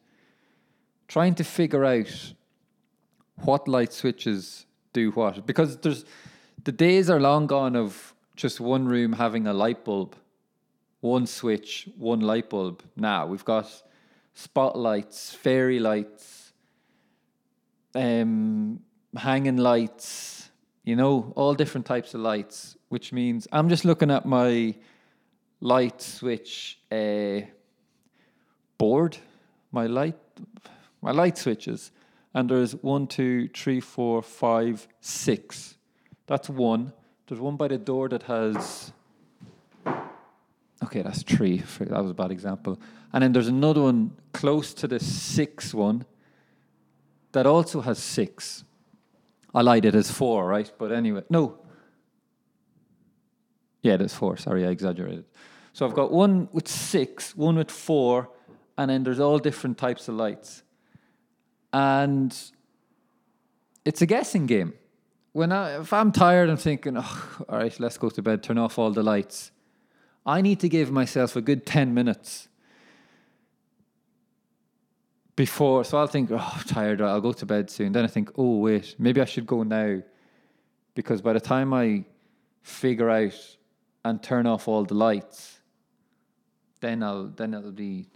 Trying 1.09 1.35
to 1.35 1.45
figure 1.45 1.85
out 1.85 2.33
what 3.37 3.67
light 3.67 3.93
switches 3.93 4.67
do 4.93 5.11
what. 5.11 5.45
Because 5.47 5.77
there's 5.79 6.05
the 6.63 6.73
days 6.73 7.11
are 7.11 7.21
long 7.21 7.47
gone 7.47 7.75
of 7.75 8.15
just 8.37 8.61
one 8.61 8.87
room 8.87 9.15
having 9.15 9.47
a 9.47 9.53
light 9.53 9.85
bulb, 9.85 10.15
one 11.01 11.27
switch, 11.27 11.89
one 11.97 12.21
light 12.21 12.51
bulb. 12.51 12.83
Now 12.97 13.27
we've 13.27 13.45
got 13.45 13.67
spotlights, 14.35 15.33
fairy 15.33 15.79
lights, 15.79 16.50
um, 17.95 18.81
hanging 19.17 19.57
lights, 19.57 20.51
you 20.85 20.97
know, 20.97 21.33
all 21.37 21.55
different 21.55 21.87
types 21.87 22.15
of 22.15 22.21
lights, 22.21 22.77
which 22.89 23.13
means 23.13 23.47
I'm 23.53 23.69
just 23.69 23.85
looking 23.85 24.11
at 24.11 24.27
my 24.27 24.75
light 25.61 26.01
switch 26.01 26.79
uh, 26.91 27.41
board, 28.79 29.17
my 29.73 29.87
light, 29.87 30.19
my 31.03 31.11
light 31.11 31.39
switches, 31.39 31.93
and 32.35 32.49
there's 32.49 32.73
one, 32.77 33.07
two, 33.07 33.49
three, 33.49 33.81
four, 33.81 34.23
five, 34.23 34.87
six. 35.01 35.77
That's 36.27 36.49
one. 36.49 36.93
There's 37.27 37.41
one 37.41 37.57
by 37.57 37.69
the 37.69 37.79
door 37.79 38.09
that 38.09 38.23
has. 38.25 38.93
Okay, 40.83 41.03
that's 41.03 41.23
three. 41.23 41.59
That 41.81 42.03
was 42.03 42.13
a 42.13 42.15
bad 42.15 42.31
example. 42.31 42.81
And 43.13 43.23
then 43.23 43.33
there's 43.33 43.49
another 43.49 43.83
one 43.83 44.13
close 44.33 44.73
to 44.75 44.89
the 44.89 45.01
six 45.01 45.75
one 45.75 46.05
that 47.33 47.47
also 47.47 47.81
has 47.81 47.99
six. 47.99 48.65
I 49.55 49.63
lied, 49.63 49.85
it 49.85 49.95
as 49.95 50.11
four, 50.11 50.47
right? 50.47 50.71
But 50.79 50.93
anyway, 50.93 51.23
no. 51.29 51.59
Yeah, 53.83 53.97
there's 53.97 54.15
four. 54.15 54.37
Sorry, 54.37 54.67
I 54.67 54.71
exaggerated. 54.71 55.25
So 55.73 55.87
I've 55.87 55.95
got 55.95 56.13
one 56.13 56.49
with 56.53 56.69
six, 56.69 57.37
one 57.37 57.57
with 57.57 57.71
four, 57.71 58.31
and 58.77 58.91
then 58.91 59.05
there's 59.05 59.21
all 59.21 59.39
different 59.39 59.79
types 59.79 60.09
of 60.09 60.15
lights. 60.17 60.63
And 61.73 62.37
it's 63.85 64.03
a 64.03 64.07
guessing 64.07 64.47
game 64.47 64.75
when 65.33 65.53
I, 65.53 65.81
if 65.81 65.93
I'm 65.93 66.13
tired, 66.13 66.51
I'm 66.51 66.57
thinking, 66.57 66.97
oh, 66.97 67.45
all 67.49 67.59
right, 67.59 67.79
let's 67.79 67.99
go 67.99 68.11
to 68.11 68.23
bed, 68.23 68.43
turn 68.43 68.59
off 68.59 68.79
all 68.79 68.91
the 68.91 69.03
lights. 69.03 69.53
I 70.27 70.41
need 70.41 70.61
to 70.61 70.69
give 70.69 70.91
myself 70.91 71.37
a 71.37 71.41
good 71.41 71.65
10 71.65 71.95
minutes 71.95 72.49
before. 75.41 75.85
So 75.85 75.97
I'll 75.97 76.07
think, 76.07 76.31
oh, 76.31 76.53
I'm 76.57 76.65
tired, 76.65 77.01
I'll 77.01 77.23
go 77.23 77.33
to 77.33 77.47
bed 77.47 77.71
soon. 77.71 77.93
Then 77.93 78.05
I 78.05 78.09
think, 78.09 78.31
oh, 78.37 78.59
wait, 78.59 78.95
maybe 78.99 79.23
I 79.23 79.25
should 79.25 79.47
go 79.47 79.63
now. 79.63 80.03
Because 80.95 81.23
by 81.23 81.33
the 81.33 81.41
time 81.41 81.73
I 81.73 82.05
figure 82.61 83.09
out 83.09 83.57
and 84.05 84.23
turn 84.23 84.47
off 84.47 84.69
all 84.69 84.85
the 84.85 84.95
lights, 84.95 85.61
then 86.81 87.03
I'll 87.03 87.29
then 87.29 87.55
it'll 87.55 87.73
be 87.73 88.11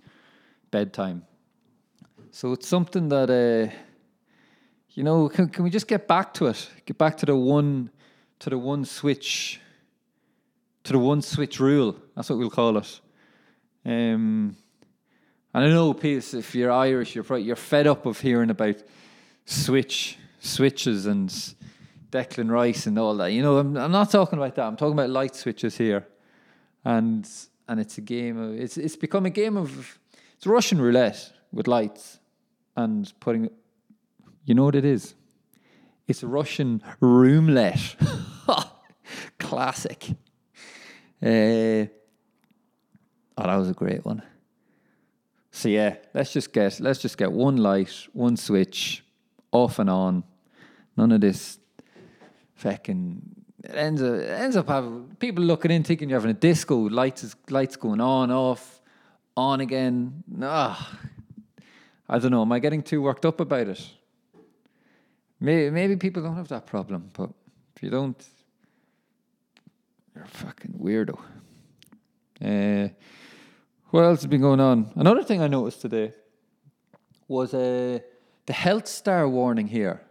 bedtime. 0.71 1.25
So 2.31 2.53
it's 2.53 2.69
something 2.69 3.09
that, 3.09 3.31
uh, 3.31 3.73
you 4.91 5.03
know, 5.03 5.31
can, 5.31 5.49
can 5.49 5.65
we 5.65 5.71
just 5.71 5.89
get 5.89 6.07
back 6.07 6.35
to 6.35 6.49
it? 6.49 6.69
Get 6.85 6.99
back 6.99 7.17
to 7.19 7.27
the 7.27 7.37
one, 7.37 7.91
to 8.41 8.51
the 8.51 8.59
one 8.59 8.85
switch, 8.85 9.61
to 10.83 10.93
the 10.93 10.99
one 10.99 11.23
switch 11.23 11.59
rule. 11.59 11.97
That's 12.15 12.29
what 12.29 12.39
we'll 12.39 12.51
call 12.51 12.77
it. 12.77 13.01
Um, 13.87 14.57
and 15.55 15.65
I 15.65 15.69
know, 15.69 15.95
Peace, 15.95 16.35
if 16.35 16.53
you're 16.57 16.73
Irish, 16.73 17.15
you're 17.15 17.23
probably, 17.23 17.45
you're 17.45 17.55
fed 17.55 17.87
up 17.87 18.07
of 18.07 18.21
hearing 18.21 18.51
about 18.51 18.83
switch 19.45 20.19
switches 20.41 21.07
and 21.07 21.29
Declan 22.11 22.51
Rice 22.51 22.87
and 22.87 22.99
all 22.99 23.17
that. 23.17 23.33
You 23.33 23.43
know, 23.43 23.59
I'm, 23.59 23.77
I'm 23.77 23.93
not 23.93 24.11
talking 24.11 24.39
about 24.39 24.57
that. 24.57 24.67
I'm 24.67 24.77
talking 24.77 24.95
about 24.95 25.11
light 25.11 25.37
switches 25.37 25.77
here, 25.77 26.09
and 26.85 27.29
and 27.69 27.79
it's 27.79 27.99
a 27.99 28.01
game 28.01 28.37
of 28.37 28.59
it's 28.59 28.77
it's 28.77 28.97
become 28.97 29.27
a 29.27 29.31
game 29.31 29.57
of 29.57 29.99
it's 30.37 30.47
Russian 30.47 30.81
roulette 30.81 31.33
with 31.53 31.69
lights 31.69 32.19
and 32.77 33.13
putting. 33.21 33.49
You 34.45 34.55
know 34.55 34.65
what 34.65 34.75
it 34.75 34.85
is? 34.85 35.15
It's 36.09 36.25
Russian 36.25 36.83
roulette. 37.01 37.97
Classic. 39.39 40.11
Uh, 41.23 41.87
oh, 41.87 41.87
that 43.37 43.57
was 43.57 43.71
a 43.71 43.75
great 43.75 44.05
one. 44.05 44.23
So 45.55 45.69
yeah, 45.69 45.95
let's 46.13 46.33
just 46.33 46.53
get 46.53 46.81
let's 46.81 46.99
just 46.99 47.17
get 47.17 47.31
one 47.31 47.57
light, 47.59 48.09
one 48.13 48.37
switch, 48.37 49.05
off 49.53 49.79
and 49.79 49.89
on. 49.89 50.25
None 50.97 51.13
of 51.13 51.21
this 51.21 51.61
fucking 52.57 53.23
it 53.63 53.71
ends 53.71 54.03
up 54.03 54.15
it 54.15 54.31
ends 54.31 54.57
up 54.57 54.67
having 54.67 55.15
people 55.21 55.45
looking 55.45 55.71
in 55.71 55.85
thinking 55.85 56.11
you're 56.11 56.19
having 56.19 56.33
a 56.33 56.39
disco, 56.39 56.77
lights 56.77 57.23
is, 57.23 57.37
lights 57.51 57.77
going 57.77 58.01
on, 58.01 58.33
off, 58.33 58.81
on 59.37 59.61
again. 59.61 60.25
Ah, 60.43 60.99
I 62.09 62.19
don't 62.19 62.33
know. 62.33 62.43
Am 62.43 62.51
I 62.51 62.59
getting 62.59 62.83
too 62.83 63.01
worked 63.01 63.25
up 63.25 63.39
about 63.39 63.69
it? 63.69 63.91
Maybe, 65.39 65.71
maybe 65.71 65.95
people 65.95 66.21
don't 66.21 66.37
have 66.37 66.49
that 66.49 66.67
problem, 66.67 67.11
but 67.13 67.31
if 67.77 67.83
you 67.85 67.91
don't, 67.91 68.21
you're 70.17 70.25
a 70.25 70.29
fucking 70.29 70.75
weirdo. 70.83 71.17
Uh, 72.45 72.89
what 73.95 74.03
else 74.03 74.23
has 74.23 74.27
been 74.27 74.41
going 74.41 74.59
on? 74.59 74.91
Another 74.97 75.23
thing 75.23 75.41
I 75.41 75.47
noticed 75.47 75.81
today 75.81 76.11
was 77.29 77.55
uh, 77.55 78.01
the 78.45 78.53
health 78.53 78.89
star 78.89 79.29
warning 79.29 79.69
here 79.69 80.03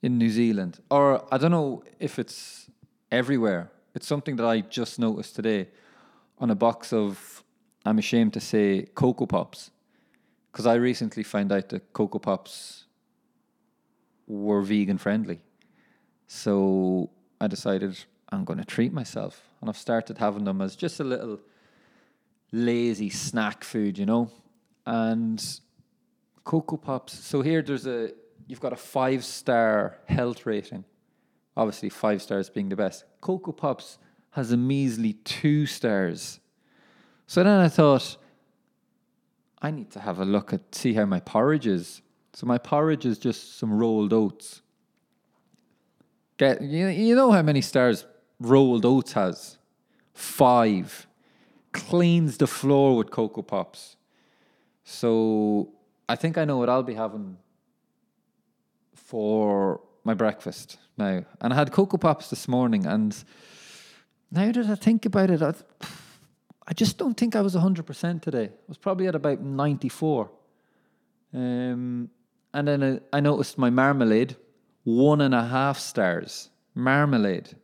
in 0.00 0.16
New 0.16 0.30
Zealand, 0.30 0.80
or 0.90 1.22
I 1.30 1.36
don't 1.36 1.50
know 1.50 1.82
if 2.00 2.18
it's 2.18 2.70
everywhere. 3.12 3.70
It's 3.94 4.06
something 4.06 4.36
that 4.36 4.46
I 4.46 4.62
just 4.62 4.98
noticed 4.98 5.36
today 5.36 5.68
on 6.38 6.48
a 6.48 6.54
box 6.54 6.90
of, 6.90 7.44
I'm 7.84 7.98
ashamed 7.98 8.32
to 8.32 8.40
say, 8.40 8.86
Cocoa 8.94 9.26
Pops. 9.26 9.72
Because 10.50 10.64
I 10.64 10.76
recently 10.76 11.22
found 11.22 11.52
out 11.52 11.68
that 11.68 11.92
Cocoa 11.92 12.20
Pops 12.20 12.86
were 14.26 14.62
vegan 14.62 14.96
friendly. 14.96 15.42
So 16.28 17.10
I 17.42 17.46
decided 17.46 17.98
I'm 18.30 18.46
going 18.46 18.58
to 18.58 18.64
treat 18.64 18.94
myself. 18.94 19.42
And 19.60 19.68
I've 19.68 19.76
started 19.76 20.16
having 20.16 20.44
them 20.44 20.62
as 20.62 20.76
just 20.76 20.98
a 20.98 21.04
little 21.04 21.40
lazy 22.52 23.10
snack 23.10 23.64
food, 23.64 23.98
you 23.98 24.06
know? 24.06 24.30
And 24.86 25.42
Cocoa 26.44 26.76
Pops. 26.76 27.12
So 27.12 27.42
here 27.42 27.62
there's 27.62 27.86
a, 27.86 28.12
you've 28.46 28.60
got 28.60 28.72
a 28.72 28.76
five 28.76 29.24
star 29.24 29.98
health 30.06 30.46
rating. 30.46 30.84
Obviously, 31.56 31.88
five 31.88 32.22
stars 32.22 32.48
being 32.48 32.68
the 32.68 32.76
best. 32.76 33.04
Cocoa 33.20 33.52
Pops 33.52 33.98
has 34.30 34.52
a 34.52 34.56
measly 34.56 35.14
two 35.24 35.66
stars. 35.66 36.38
So 37.26 37.42
then 37.42 37.58
I 37.60 37.68
thought, 37.68 38.16
I 39.60 39.72
need 39.72 39.90
to 39.90 40.00
have 40.00 40.20
a 40.20 40.24
look 40.24 40.52
at 40.52 40.74
see 40.74 40.94
how 40.94 41.04
my 41.04 41.20
porridge 41.20 41.66
is. 41.66 42.00
So 42.32 42.46
my 42.46 42.58
porridge 42.58 43.04
is 43.04 43.18
just 43.18 43.58
some 43.58 43.72
rolled 43.72 44.12
oats. 44.12 44.62
Get 46.36 46.62
you, 46.62 46.86
you 46.86 47.16
know 47.16 47.32
how 47.32 47.42
many 47.42 47.60
stars 47.60 48.06
rolled 48.38 48.86
oats 48.86 49.14
has? 49.14 49.58
Five. 50.14 51.07
Cleans 51.72 52.38
the 52.38 52.46
floor 52.46 52.96
with 52.96 53.10
Cocoa 53.10 53.42
Pops. 53.42 53.96
So 54.84 55.70
I 56.08 56.16
think 56.16 56.38
I 56.38 56.44
know 56.44 56.56
what 56.56 56.68
I'll 56.68 56.82
be 56.82 56.94
having 56.94 57.36
for 58.94 59.80
my 60.04 60.14
breakfast 60.14 60.78
now. 60.96 61.24
And 61.40 61.52
I 61.52 61.56
had 61.56 61.72
Cocoa 61.72 61.98
Pops 61.98 62.30
this 62.30 62.48
morning, 62.48 62.86
and 62.86 63.16
now 64.30 64.50
that 64.52 64.66
I 64.66 64.74
think 64.74 65.06
about 65.06 65.30
it, 65.30 65.42
I, 65.42 65.54
I 66.66 66.72
just 66.74 66.98
don't 66.98 67.16
think 67.16 67.36
I 67.36 67.40
was 67.40 67.54
100% 67.54 68.22
today. 68.22 68.44
I 68.44 68.68
was 68.68 68.78
probably 68.78 69.06
at 69.06 69.14
about 69.14 69.40
94. 69.40 70.30
Um, 71.34 72.10
and 72.54 72.68
then 72.68 73.00
I, 73.12 73.16
I 73.16 73.20
noticed 73.20 73.58
my 73.58 73.70
marmalade, 73.70 74.36
one 74.84 75.20
and 75.20 75.34
a 75.34 75.44
half 75.44 75.78
stars. 75.78 76.50
Marmalade. 76.74 77.56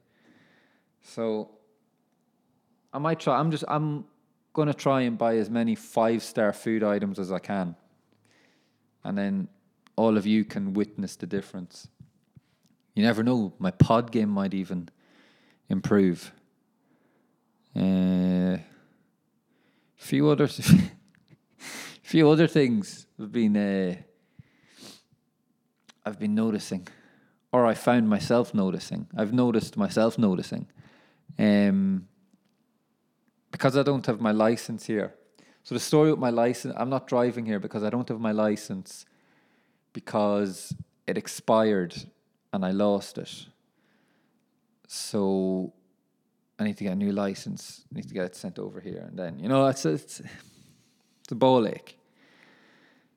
So 1.02 1.50
I 2.94 2.98
might 2.98 3.18
try. 3.18 3.38
I'm 3.38 3.50
just. 3.50 3.64
I'm 3.66 4.04
gonna 4.52 4.72
try 4.72 5.02
and 5.02 5.18
buy 5.18 5.36
as 5.36 5.50
many 5.50 5.74
five 5.74 6.22
star 6.22 6.52
food 6.52 6.84
items 6.84 7.18
as 7.18 7.32
I 7.32 7.40
can, 7.40 7.74
and 9.02 9.18
then 9.18 9.48
all 9.96 10.16
of 10.16 10.26
you 10.26 10.44
can 10.44 10.72
witness 10.72 11.16
the 11.16 11.26
difference. 11.26 11.88
You 12.94 13.02
never 13.02 13.24
know. 13.24 13.52
My 13.58 13.72
pod 13.72 14.12
game 14.12 14.30
might 14.30 14.54
even 14.54 14.88
improve. 15.68 16.32
Uh, 17.74 18.58
few 19.96 20.28
other, 20.28 20.48
few 22.02 22.30
other 22.30 22.46
things 22.46 23.06
have 23.18 23.32
been. 23.32 23.56
Uh, 23.56 23.96
I've 26.06 26.20
been 26.20 26.36
noticing, 26.36 26.86
or 27.50 27.66
I 27.66 27.74
found 27.74 28.08
myself 28.08 28.54
noticing. 28.54 29.08
I've 29.16 29.32
noticed 29.32 29.76
myself 29.76 30.16
noticing, 30.16 30.68
um, 31.38 32.06
because 33.54 33.76
I 33.76 33.84
don't 33.84 34.04
have 34.06 34.20
my 34.20 34.32
license 34.32 34.84
here. 34.84 35.14
So 35.62 35.76
the 35.76 35.80
story 35.80 36.10
with 36.10 36.18
my 36.18 36.30
license, 36.30 36.74
I'm 36.76 36.90
not 36.90 37.06
driving 37.06 37.46
here 37.46 37.60
because 37.60 37.84
I 37.84 37.88
don't 37.88 38.08
have 38.08 38.18
my 38.18 38.32
license, 38.32 39.06
because 39.92 40.74
it 41.06 41.16
expired 41.16 41.94
and 42.52 42.64
I 42.64 42.72
lost 42.72 43.16
it. 43.16 43.46
So 44.88 45.72
I 46.58 46.64
need 46.64 46.76
to 46.78 46.84
get 46.84 46.94
a 46.94 46.96
new 46.96 47.12
license. 47.12 47.84
I 47.92 47.94
need 47.94 48.08
to 48.08 48.14
get 48.14 48.24
it 48.24 48.34
sent 48.34 48.58
over 48.58 48.80
here, 48.80 49.04
and 49.08 49.16
then 49.16 49.38
you 49.38 49.48
know 49.48 49.68
it's 49.68 49.84
a, 49.84 49.90
it's, 49.90 50.20
it's 51.22 51.30
a 51.30 51.36
ball 51.36 51.68
ache. 51.68 51.96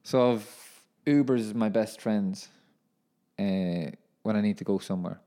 So 0.04 0.34
I've 0.34 0.84
Uber's 1.08 1.56
my 1.56 1.70
best 1.70 2.00
friends 2.00 2.50
uh, 3.40 3.90
when 4.22 4.36
I 4.36 4.42
need 4.42 4.60
to 4.60 4.64
go 4.64 4.78
somewhere 4.78 5.20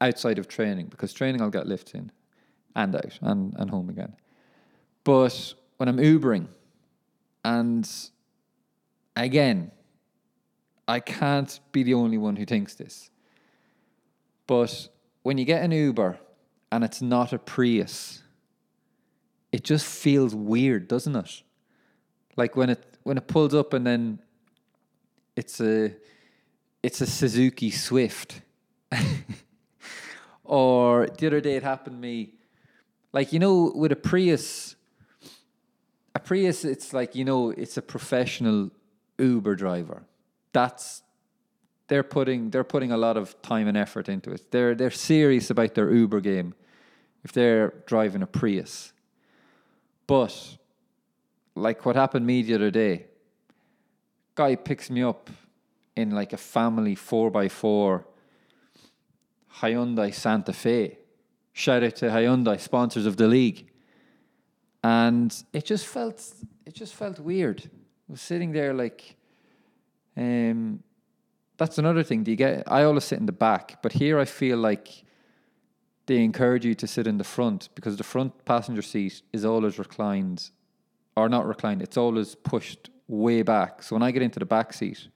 outside 0.00 0.38
of 0.38 0.48
training 0.48 0.86
because 0.86 1.12
training 1.12 1.42
I'll 1.42 1.50
get 1.50 1.66
lifts 1.66 1.92
in 1.92 2.10
and 2.74 2.96
out 2.96 3.18
and, 3.20 3.52
and 3.58 3.68
home 3.68 3.90
again. 3.90 4.14
But 5.04 5.54
when 5.76 5.88
I'm 5.88 5.98
Ubering, 5.98 6.48
and 7.44 7.88
again, 9.14 9.70
I 10.88 11.00
can't 11.00 11.60
be 11.72 11.82
the 11.82 11.94
only 11.94 12.18
one 12.18 12.36
who 12.36 12.44
thinks 12.44 12.74
this. 12.74 13.10
But 14.46 14.88
when 15.22 15.38
you 15.38 15.44
get 15.44 15.62
an 15.62 15.72
Uber 15.72 16.18
and 16.72 16.84
it's 16.84 17.00
not 17.00 17.32
a 17.32 17.38
Prius, 17.38 18.22
it 19.52 19.62
just 19.62 19.86
feels 19.86 20.34
weird, 20.34 20.88
doesn't 20.88 21.14
it? 21.14 21.42
Like 22.36 22.56
when 22.56 22.70
it 22.70 22.84
when 23.02 23.18
it 23.18 23.28
pulls 23.28 23.54
up 23.54 23.72
and 23.74 23.86
then 23.86 24.18
it's 25.36 25.60
a 25.60 25.94
it's 26.82 27.00
a 27.00 27.06
Suzuki 27.06 27.70
Swift. 27.70 28.40
or 30.44 31.06
the 31.06 31.26
other 31.26 31.40
day 31.40 31.56
it 31.56 31.62
happened 31.62 31.96
to 31.96 32.00
me 32.00 32.34
like 33.12 33.32
you 33.32 33.38
know 33.38 33.72
with 33.74 33.90
a 33.90 33.96
Prius 33.96 34.76
a 36.14 36.20
Prius 36.20 36.64
it's 36.64 36.92
like 36.92 37.14
you 37.14 37.24
know 37.24 37.50
it's 37.50 37.76
a 37.76 37.82
professional 37.82 38.70
Uber 39.18 39.56
driver. 39.56 40.02
That's 40.52 41.02
they're 41.88 42.02
putting 42.02 42.50
they're 42.50 42.64
putting 42.64 42.92
a 42.92 42.96
lot 42.96 43.16
of 43.16 43.40
time 43.42 43.68
and 43.68 43.76
effort 43.76 44.08
into 44.08 44.30
it. 44.30 44.50
They're 44.50 44.74
they're 44.74 44.90
serious 44.90 45.50
about 45.50 45.74
their 45.74 45.92
Uber 45.92 46.20
game 46.20 46.54
if 47.24 47.32
they're 47.32 47.74
driving 47.86 48.22
a 48.22 48.26
Prius. 48.26 48.92
But 50.06 50.56
like 51.54 51.84
what 51.84 51.96
happened 51.96 52.26
me 52.26 52.42
the 52.42 52.54
other 52.54 52.70
day, 52.70 53.06
guy 54.34 54.56
picks 54.56 54.90
me 54.90 55.02
up 55.02 55.30
in 55.96 56.10
like 56.10 56.32
a 56.32 56.36
family 56.36 56.94
four 56.94 57.30
x 57.42 57.54
four 57.54 58.06
Hyundai 59.60 60.12
Santa 60.12 60.52
Fe. 60.52 60.98
Shout 61.52 61.84
out 61.84 61.96
to 61.96 62.06
Hyundai, 62.06 62.58
sponsors 62.60 63.06
of 63.06 63.16
the 63.16 63.28
league. 63.28 63.68
And 64.84 65.34
it 65.54 65.64
just 65.64 65.86
felt 65.86 66.22
it 66.66 66.74
just 66.74 66.94
felt 66.94 67.18
weird. 67.18 67.62
I 68.08 68.12
was 68.12 68.20
sitting 68.20 68.52
there 68.52 68.74
like 68.74 69.16
um 70.16 70.84
that's 71.56 71.78
another 71.78 72.02
thing. 72.02 72.22
Do 72.22 72.30
you 72.30 72.36
get? 72.36 72.64
I 72.66 72.84
always 72.84 73.04
sit 73.04 73.18
in 73.18 73.26
the 73.26 73.32
back, 73.32 73.82
but 73.82 73.92
here 73.92 74.18
I 74.18 74.26
feel 74.26 74.58
like 74.58 75.04
they 76.06 76.22
encourage 76.22 76.66
you 76.66 76.74
to 76.74 76.86
sit 76.86 77.06
in 77.06 77.16
the 77.16 77.24
front 77.24 77.70
because 77.74 77.96
the 77.96 78.04
front 78.04 78.44
passenger 78.44 78.82
seat 78.82 79.22
is 79.32 79.44
always 79.44 79.78
reclined, 79.78 80.50
or 81.16 81.28
not 81.30 81.46
reclined. 81.46 81.80
It's 81.80 81.96
always 81.96 82.34
pushed 82.34 82.90
way 83.08 83.42
back. 83.42 83.82
So 83.82 83.96
when 83.96 84.02
I 84.02 84.10
get 84.10 84.20
into 84.20 84.38
the 84.38 84.44
back 84.44 84.74
seat, 84.74 85.08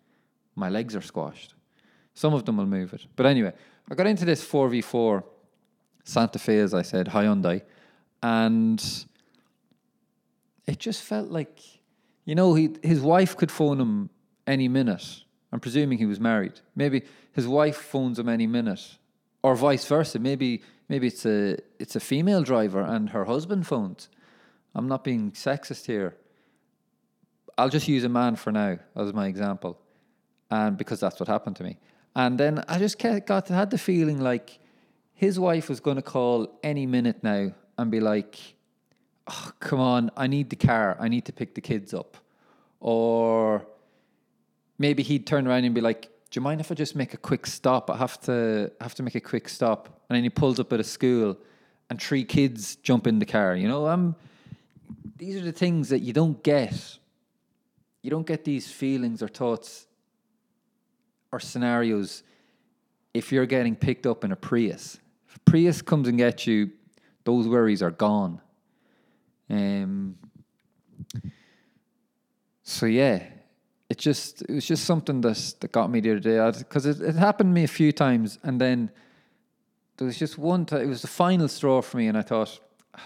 my 0.55 0.71
legs 0.71 0.97
are 0.97 1.03
squashed. 1.03 1.55
Some 2.15 2.33
of 2.33 2.45
them 2.45 2.57
will 2.57 2.67
move 2.67 2.95
it. 2.95 3.07
But 3.17 3.27
anyway, 3.27 3.53
I 3.91 3.95
got 3.95 4.07
into 4.07 4.25
this 4.25 4.43
4v4 4.45 5.23
Santa 6.05 6.39
Fe, 6.39 6.59
as 6.61 6.73
I 6.73 6.83
said, 6.83 7.09
Hyundai, 7.09 7.63
and 8.23 9.07
it 10.69 10.79
just 10.79 11.03
felt 11.03 11.31
like, 11.31 11.59
you 12.27 12.35
know, 12.35 12.53
he, 12.53 12.77
his 12.83 13.01
wife 13.01 13.35
could 13.37 13.51
phone 13.51 13.81
him 13.81 14.11
any 14.47 14.69
minute. 14.69 15.23
I'm 15.51 15.61
presuming 15.61 15.97
he 15.97 16.05
was 16.05 16.21
married. 16.21 16.61
Maybe 16.77 17.03
his 17.33 17.49
wife 17.49 17.77
phones 17.77 18.19
him 18.19 18.29
any 18.29 18.47
minute, 18.47 18.99
or 19.43 19.57
vice 19.57 19.87
versa. 19.87 20.19
Maybe 20.19 20.63
maybe 20.91 21.07
it's 21.07 21.25
a 21.25 21.57
it's 21.79 21.97
a 21.97 22.01
female 22.01 22.43
driver 22.43 22.83
and 22.83 23.09
her 23.11 23.25
husband 23.25 23.67
phones. 23.67 24.11
I'm 24.75 24.87
not 24.87 25.05
being 25.05 25.33
sexist 25.33 25.87
here. 25.87 26.17
I'll 27.57 27.71
just 27.71 27.89
use 27.89 28.05
a 28.05 28.11
man 28.11 28.37
for 28.37 28.53
now 28.53 28.79
as 28.95 29.15
my 29.15 29.27
example, 29.27 29.81
and 30.51 30.77
because 30.77 31.01
that's 31.01 31.19
what 31.19 31.29
happened 31.29 31.57
to 31.57 31.65
me. 31.65 31.79
And 32.15 32.39
then 32.39 32.63
I 32.69 32.79
just 32.79 32.99
got 32.99 33.49
had 33.49 33.71
the 33.71 33.79
feeling 33.79 34.21
like 34.21 34.59
his 35.15 35.41
wife 35.41 35.71
was 35.71 35.81
going 35.81 35.97
to 35.97 36.03
call 36.03 36.59
any 36.63 36.85
minute 36.85 37.25
now 37.25 37.53
and 37.79 37.91
be 37.91 38.01
like, 38.01 38.39
oh, 39.29 39.53
"Come 39.61 39.81
on, 39.81 40.11
I 40.17 40.27
need 40.27 40.51
the 40.51 40.57
car. 40.57 40.97
I 40.99 41.09
need 41.09 41.25
to 41.27 41.33
pick 41.33 41.55
the 41.55 41.61
kids 41.61 41.95
up," 41.95 42.17
or 42.81 43.67
maybe 44.79 45.03
he'd 45.03 45.27
turn 45.27 45.47
around 45.47 45.65
and 45.65 45.75
be 45.75 45.81
like, 45.81 46.03
"Do 46.03 46.39
you 46.39 46.43
mind 46.43 46.61
if 46.61 46.71
I 46.73 46.75
just 46.75 46.97
make 46.97 47.15
a 47.15 47.19
quick 47.19 47.47
stop? 47.47 47.91
I 47.91 47.97
have 47.97 48.21
to 48.23 48.73
I 48.81 48.85
have 48.85 48.95
to 48.97 49.03
make 49.03 49.15
a 49.15 49.21
quick 49.21 49.49
stop." 49.49 49.89
And 50.09 50.17
then 50.17 50.23
he 50.23 50.31
pulls 50.31 50.59
up 50.59 50.73
at 50.73 50.81
a 50.81 50.85
school, 50.85 51.37
and 51.91 52.01
three 52.01 52.25
kids 52.25 52.77
jump 52.77 53.07
in 53.07 53.19
the 53.19 53.27
car. 53.27 53.57
You 53.57 53.69
know, 53.69 53.87
I'm. 53.87 54.15
These 55.17 55.37
are 55.37 55.45
the 55.45 55.53
things 55.53 55.89
that 55.89 56.01
you 56.01 56.13
don't 56.13 56.43
get. 56.43 56.99
You 58.03 58.11
don't 58.11 58.27
get 58.27 58.45
these 58.45 58.71
feelings 58.71 59.23
or 59.23 59.29
thoughts 59.29 59.87
or 61.33 61.41
scenarios 61.41 62.23
if 63.13 63.33
you're 63.33 63.47
getting 63.47 63.75
picked 63.75 64.07
up 64.07 64.25
in 64.25 64.33
a 64.33 64.37
Prius. 64.37 64.99
If 65.29 65.37
a 65.37 65.41
Prius 65.41 65.83
comes 65.83 66.09
and 66.09 66.17
gets 66.17 66.47
you, 66.47 66.71
those 67.25 67.49
worries 67.49 67.83
are 67.83 67.91
gone. 67.91 68.41
Um. 69.51 70.17
So 72.63 72.87
yeah, 72.87 73.23
it 73.89 73.97
just 73.99 74.43
it 74.43 74.51
was 74.51 74.67
just 74.67 74.85
something 74.85 75.21
that 75.23 75.55
that 75.61 75.73
got 75.73 75.91
me 75.91 76.01
the 76.01 76.11
other 76.13 76.21
day. 76.21 76.59
Because 76.59 76.87
it, 76.87 77.01
it 77.01 77.15
happened 77.15 77.51
to 77.51 77.55
me 77.55 77.65
a 77.65 77.69
few 77.69 77.93
times 77.93 78.39
and 78.43 78.61
then 78.61 78.91
there 79.97 80.07
was 80.07 80.19
just 80.19 80.39
one 80.39 80.67
time 80.67 80.83
it 80.83 80.87
was 80.87 81.03
the 81.03 81.09
final 81.09 81.49
straw 81.49 81.83
for 81.83 81.97
me 81.97 82.07
and 82.07 82.17
I 82.17 82.23
thought 82.23 82.61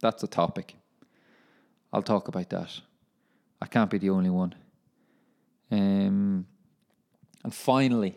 that's 0.00 0.22
a 0.22 0.26
topic. 0.26 0.74
I'll 1.92 2.02
talk 2.02 2.28
about 2.28 2.50
that. 2.50 2.80
I 3.60 3.66
can't 3.66 3.90
be 3.90 3.98
the 3.98 4.10
only 4.10 4.30
one. 4.30 4.54
Um 5.70 6.46
and 7.44 7.54
finally 7.54 8.16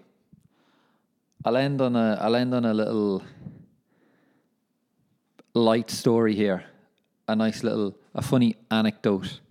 I'll 1.44 1.58
end 1.58 1.82
on 1.82 1.96
a 1.96 2.18
I'll 2.22 2.36
end 2.36 2.54
on 2.54 2.66
a 2.66 2.74
little 2.74 3.24
light 5.54 5.90
story 5.90 6.36
here 6.36 6.64
a 7.28 7.36
nice 7.36 7.64
little 7.64 7.98
a 8.16 8.22
funny 8.22 8.56
anecdote 8.70 9.42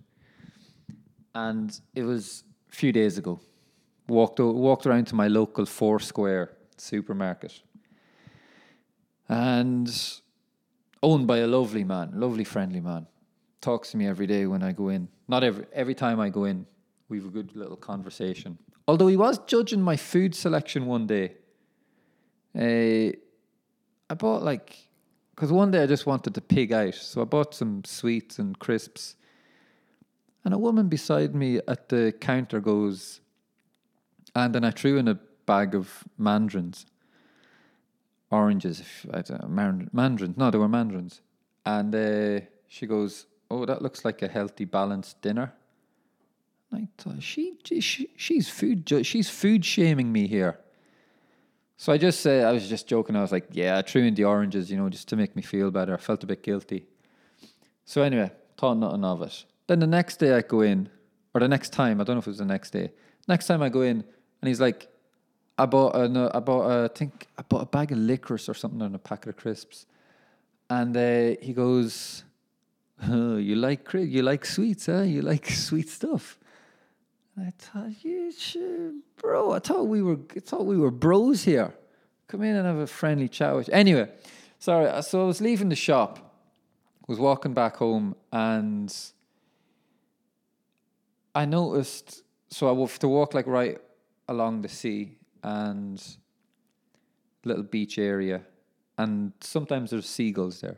and 1.33 1.79
it 1.95 2.03
was 2.03 2.43
a 2.71 2.75
few 2.75 2.91
days 2.91 3.17
ago. 3.17 3.39
Walked 4.07 4.39
walked 4.39 4.85
around 4.85 5.07
to 5.07 5.15
my 5.15 5.27
local 5.27 5.65
Four 5.65 5.99
Square 5.99 6.51
supermarket, 6.77 7.61
and 9.29 9.89
owned 11.01 11.27
by 11.27 11.37
a 11.37 11.47
lovely 11.47 11.83
man, 11.83 12.11
lovely 12.15 12.43
friendly 12.43 12.81
man. 12.81 13.07
Talks 13.61 13.91
to 13.91 13.97
me 13.97 14.07
every 14.07 14.27
day 14.27 14.45
when 14.47 14.63
I 14.63 14.71
go 14.71 14.89
in. 14.89 15.07
Not 15.27 15.43
every 15.43 15.65
every 15.73 15.95
time 15.95 16.19
I 16.19 16.29
go 16.29 16.45
in, 16.45 16.65
we 17.07 17.17
have 17.17 17.27
a 17.27 17.29
good 17.29 17.55
little 17.55 17.77
conversation. 17.77 18.57
Although 18.87 19.07
he 19.07 19.17
was 19.17 19.37
judging 19.45 19.81
my 19.81 19.95
food 19.95 20.35
selection 20.35 20.85
one 20.85 21.07
day. 21.07 21.37
Uh, 22.53 23.15
I 24.09 24.13
bought 24.17 24.43
like 24.43 24.75
because 25.35 25.51
one 25.51 25.71
day 25.71 25.83
I 25.83 25.87
just 25.87 26.05
wanted 26.05 26.35
to 26.35 26.41
pig 26.41 26.71
out, 26.71 26.95
so 26.95 27.21
I 27.21 27.25
bought 27.25 27.55
some 27.55 27.83
sweets 27.83 28.39
and 28.39 28.57
crisps. 28.59 29.15
And 30.43 30.53
a 30.53 30.57
woman 30.57 30.87
beside 30.87 31.35
me 31.35 31.59
at 31.67 31.89
the 31.89 32.13
counter 32.19 32.59
goes, 32.59 33.21
and 34.35 34.55
then 34.55 34.63
I 34.63 34.71
threw 34.71 34.97
in 34.97 35.07
a 35.07 35.19
bag 35.45 35.75
of 35.75 36.03
mandarins, 36.17 36.85
oranges, 38.29 38.79
if 38.79 39.05
I 39.13 39.21
don't 39.21 39.49
know, 39.49 39.87
mandarins. 39.91 40.37
No, 40.37 40.49
they 40.49 40.57
were 40.57 40.67
mandarins. 40.67 41.21
And 41.65 41.93
uh, 41.93 42.45
she 42.67 42.87
goes, 42.87 43.27
"Oh, 43.49 43.65
that 43.65 43.81
looks 43.81 44.03
like 44.03 44.21
a 44.21 44.27
healthy, 44.27 44.65
balanced 44.65 45.21
dinner." 45.21 45.53
I 46.73 46.87
thought 46.97 47.21
she, 47.21 47.57
she 47.65 48.09
she's 48.15 48.49
food 48.49 48.89
she's 49.03 49.29
food 49.29 49.65
shaming 49.65 50.11
me 50.11 50.27
here. 50.27 50.60
So 51.81 51.91
I 51.91 51.97
just 51.97 52.27
uh, 52.27 52.29
I 52.29 52.51
was 52.51 52.69
just 52.69 52.87
joking. 52.87 53.15
I 53.15 53.21
was 53.23 53.31
like, 53.31 53.47
"Yeah, 53.53 53.79
I 53.79 53.81
threw 53.81 54.03
in 54.03 54.13
the 54.13 54.25
oranges, 54.25 54.69
you 54.69 54.77
know, 54.77 54.87
just 54.87 55.07
to 55.07 55.15
make 55.15 55.35
me 55.35 55.41
feel 55.41 55.71
better." 55.71 55.95
I 55.95 55.97
felt 55.97 56.23
a 56.23 56.27
bit 56.27 56.43
guilty. 56.43 56.85
So 57.85 58.03
anyway, 58.03 58.29
thought 58.55 58.75
nothing 58.75 59.03
of 59.03 59.23
it. 59.23 59.45
Then 59.65 59.79
the 59.79 59.87
next 59.87 60.17
day 60.17 60.35
I 60.35 60.41
go 60.41 60.61
in, 60.61 60.89
or 61.33 61.41
the 61.41 61.47
next 61.47 61.73
time, 61.73 61.99
I 61.99 62.03
don't 62.03 62.17
know 62.17 62.19
if 62.19 62.27
it 62.27 62.29
was 62.29 62.37
the 62.37 62.45
next 62.45 62.69
day. 62.69 62.91
Next 63.27 63.47
time 63.47 63.63
I 63.63 63.69
go 63.69 63.81
in, 63.81 64.03
and 64.41 64.47
he's 64.47 64.61
like, 64.61 64.89
I 65.57 65.65
bought 65.65 65.95
I 65.95 66.39
bought 66.39 66.69
a, 66.69 66.83
I 66.83 66.95
think 66.95 67.25
I 67.35 67.41
bought 67.41 67.63
a 67.63 67.65
bag 67.65 67.91
of 67.91 67.97
licorice 67.97 68.47
or 68.47 68.53
something 68.53 68.83
and 68.83 68.93
a 68.93 68.99
packet 68.99 69.29
of 69.29 69.37
crisps, 69.37 69.87
and 70.69 70.95
uh, 70.95 71.35
he 71.41 71.51
goes, 71.51 72.23
oh, 73.09 73.37
"You 73.37 73.55
like 73.55 73.91
you 73.93 74.21
like 74.21 74.45
sweets, 74.45 74.85
huh? 74.85 75.01
You 75.01 75.23
like 75.23 75.49
sweet 75.67 75.89
stuff." 75.89 76.37
I 77.37 77.51
thought, 77.57 78.03
"You 78.03 78.31
bro? 79.17 79.51
I 79.53 79.59
thought 79.59 79.87
we 79.87 80.01
were, 80.01 80.19
I 80.35 80.39
thought 80.39 80.65
we 80.65 80.77
were 80.77 80.91
bros 80.91 81.43
here. 81.43 81.73
Come 82.27 82.43
in 82.43 82.55
and 82.55 82.65
have 82.65 82.77
a 82.77 82.87
friendly 82.87 83.27
chat 83.27 83.55
with." 83.55 83.67
You. 83.67 83.73
Anyway, 83.73 84.09
sorry. 84.59 84.87
Uh, 84.87 85.01
so 85.01 85.21
I 85.21 85.25
was 85.25 85.41
leaving 85.41 85.69
the 85.69 85.75
shop, 85.75 86.35
was 87.07 87.19
walking 87.19 87.53
back 87.53 87.77
home, 87.77 88.15
and 88.31 88.93
I 91.33 91.45
noticed. 91.45 92.23
So 92.49 92.67
I 92.67 92.79
have 92.79 92.99
to 92.99 93.07
walk 93.07 93.33
like 93.33 93.47
right 93.47 93.77
along 94.27 94.61
the 94.61 94.67
sea 94.67 95.17
and 95.41 96.01
little 97.45 97.63
beach 97.63 97.97
area, 97.97 98.41
and 98.97 99.31
sometimes 99.39 99.91
there's 99.91 100.07
seagulls 100.07 100.61
there. 100.61 100.77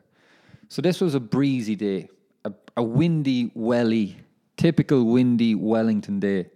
So 0.69 0.81
this 0.81 1.01
was 1.01 1.15
a 1.15 1.19
breezy 1.19 1.75
day, 1.75 2.09
a, 2.45 2.53
a 2.77 2.83
windy, 2.83 3.51
welly, 3.53 4.17
typical 4.57 5.05
windy 5.05 5.55
Wellington 5.55 6.19
day, 6.19 6.49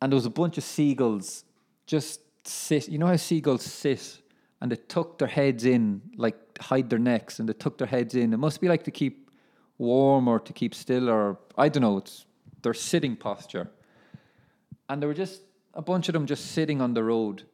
and 0.00 0.12
there 0.12 0.16
was 0.16 0.26
a 0.26 0.30
bunch 0.30 0.58
of 0.58 0.64
seagulls 0.64 1.44
just 1.86 2.20
sit. 2.46 2.88
You 2.88 2.98
know 2.98 3.06
how 3.06 3.16
seagulls 3.16 3.64
sit 3.64 4.20
and 4.60 4.70
they 4.70 4.76
tuck 4.76 5.18
their 5.18 5.28
heads 5.28 5.64
in, 5.64 6.00
like 6.16 6.36
hide 6.58 6.90
their 6.90 6.98
necks, 6.98 7.38
and 7.38 7.48
they 7.48 7.52
tuck 7.52 7.78
their 7.78 7.86
heads 7.86 8.14
in. 8.14 8.32
It 8.32 8.38
must 8.38 8.60
be 8.60 8.68
like 8.68 8.84
to 8.84 8.90
keep 8.90 9.30
warm 9.78 10.28
or 10.28 10.40
to 10.40 10.52
keep 10.52 10.74
still, 10.74 11.08
or 11.10 11.38
I 11.56 11.68
don't 11.68 11.82
know. 11.82 11.98
It's 11.98 12.26
their 12.62 12.74
sitting 12.74 13.16
posture, 13.16 13.70
and 14.88 15.00
there 15.00 15.08
were 15.08 15.14
just 15.14 15.42
a 15.74 15.82
bunch 15.82 16.08
of 16.08 16.14
them 16.14 16.26
just 16.26 16.52
sitting 16.52 16.80
on 16.80 16.94
the 16.94 17.04
road, 17.04 17.44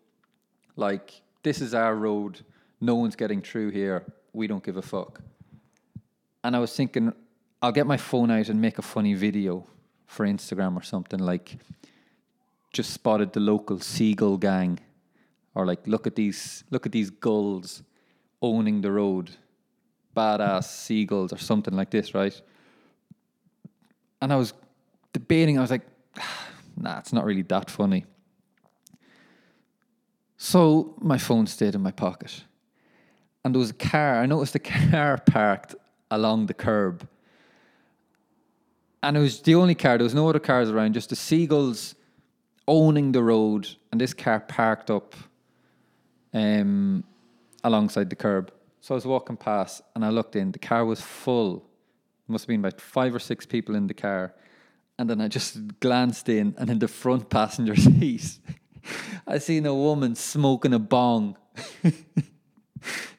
like 0.76 1.22
this 1.42 1.60
is 1.60 1.74
our 1.74 1.94
road. 1.94 2.40
No 2.80 2.94
one's 2.94 3.16
getting 3.16 3.42
through 3.42 3.70
here. 3.70 4.04
We 4.32 4.46
don't 4.46 4.64
give 4.64 4.76
a 4.76 4.82
fuck. 4.82 5.20
And 6.44 6.56
I 6.56 6.58
was 6.58 6.74
thinking, 6.74 7.12
I'll 7.62 7.70
get 7.70 7.86
my 7.86 7.96
phone 7.96 8.32
out 8.32 8.48
and 8.48 8.60
make 8.60 8.78
a 8.78 8.82
funny 8.82 9.14
video 9.14 9.64
for 10.06 10.26
Instagram 10.26 10.76
or 10.76 10.82
something 10.82 11.20
like 11.20 11.58
just 12.72 12.90
spotted 12.92 13.32
the 13.32 13.40
local 13.40 13.78
seagull 13.78 14.36
gang 14.36 14.80
or 15.54 15.64
like 15.64 15.86
look 15.86 16.08
at 16.08 16.16
these 16.16 16.64
look 16.70 16.86
at 16.86 16.92
these 16.92 17.10
gulls 17.10 17.84
owning 18.40 18.80
the 18.80 18.90
road 18.90 19.30
badass 20.16 20.64
seagulls 20.64 21.32
or 21.32 21.38
something 21.38 21.74
like 21.74 21.90
this 21.90 22.14
right? 22.14 22.42
And 24.20 24.32
i 24.32 24.36
was 24.36 24.54
debating 25.12 25.56
i 25.56 25.60
was 25.60 25.70
like 25.70 25.86
nah 26.76 26.98
it's 26.98 27.12
not 27.12 27.24
really 27.24 27.42
that 27.42 27.70
funny. 27.70 28.04
So 30.36 30.96
my 31.00 31.18
phone 31.18 31.46
stayed 31.46 31.76
in 31.76 31.80
my 31.80 31.92
pocket 31.92 32.42
and 33.44 33.54
there 33.54 33.60
was 33.60 33.70
a 33.70 33.74
car 33.74 34.20
i 34.20 34.26
noticed 34.26 34.56
a 34.56 34.58
car 34.90 35.18
parked 35.24 35.76
along 36.10 36.46
the 36.46 36.54
curb 36.54 37.08
and 39.02 39.16
it 39.16 39.20
was 39.20 39.40
the 39.40 39.54
only 39.54 39.74
car. 39.74 39.98
There 39.98 40.04
was 40.04 40.14
no 40.14 40.28
other 40.28 40.38
cars 40.38 40.70
around. 40.70 40.94
Just 40.94 41.10
the 41.10 41.16
seagulls 41.16 41.94
owning 42.68 43.12
the 43.12 43.22
road, 43.22 43.68
and 43.90 44.00
this 44.00 44.14
car 44.14 44.40
parked 44.40 44.90
up 44.90 45.14
um, 46.32 47.04
alongside 47.64 48.10
the 48.10 48.16
curb. 48.16 48.52
So 48.80 48.94
I 48.94 48.96
was 48.96 49.06
walking 49.06 49.36
past, 49.36 49.82
and 49.94 50.04
I 50.04 50.10
looked 50.10 50.36
in. 50.36 50.52
The 50.52 50.58
car 50.58 50.84
was 50.84 51.00
full. 51.00 51.68
Must 52.28 52.44
have 52.44 52.48
been 52.48 52.60
about 52.60 52.80
five 52.80 53.14
or 53.14 53.18
six 53.18 53.44
people 53.44 53.74
in 53.74 53.86
the 53.86 53.94
car. 53.94 54.34
And 54.98 55.10
then 55.10 55.20
I 55.20 55.28
just 55.28 55.80
glanced 55.80 56.28
in, 56.28 56.54
and 56.58 56.70
in 56.70 56.78
the 56.78 56.88
front 56.88 57.28
passenger 57.28 57.76
seat, 57.76 58.38
I 59.26 59.38
seen 59.38 59.66
a 59.66 59.74
woman 59.74 60.14
smoking 60.14 60.74
a 60.74 60.78
bong. 60.78 61.36
it 61.82 61.94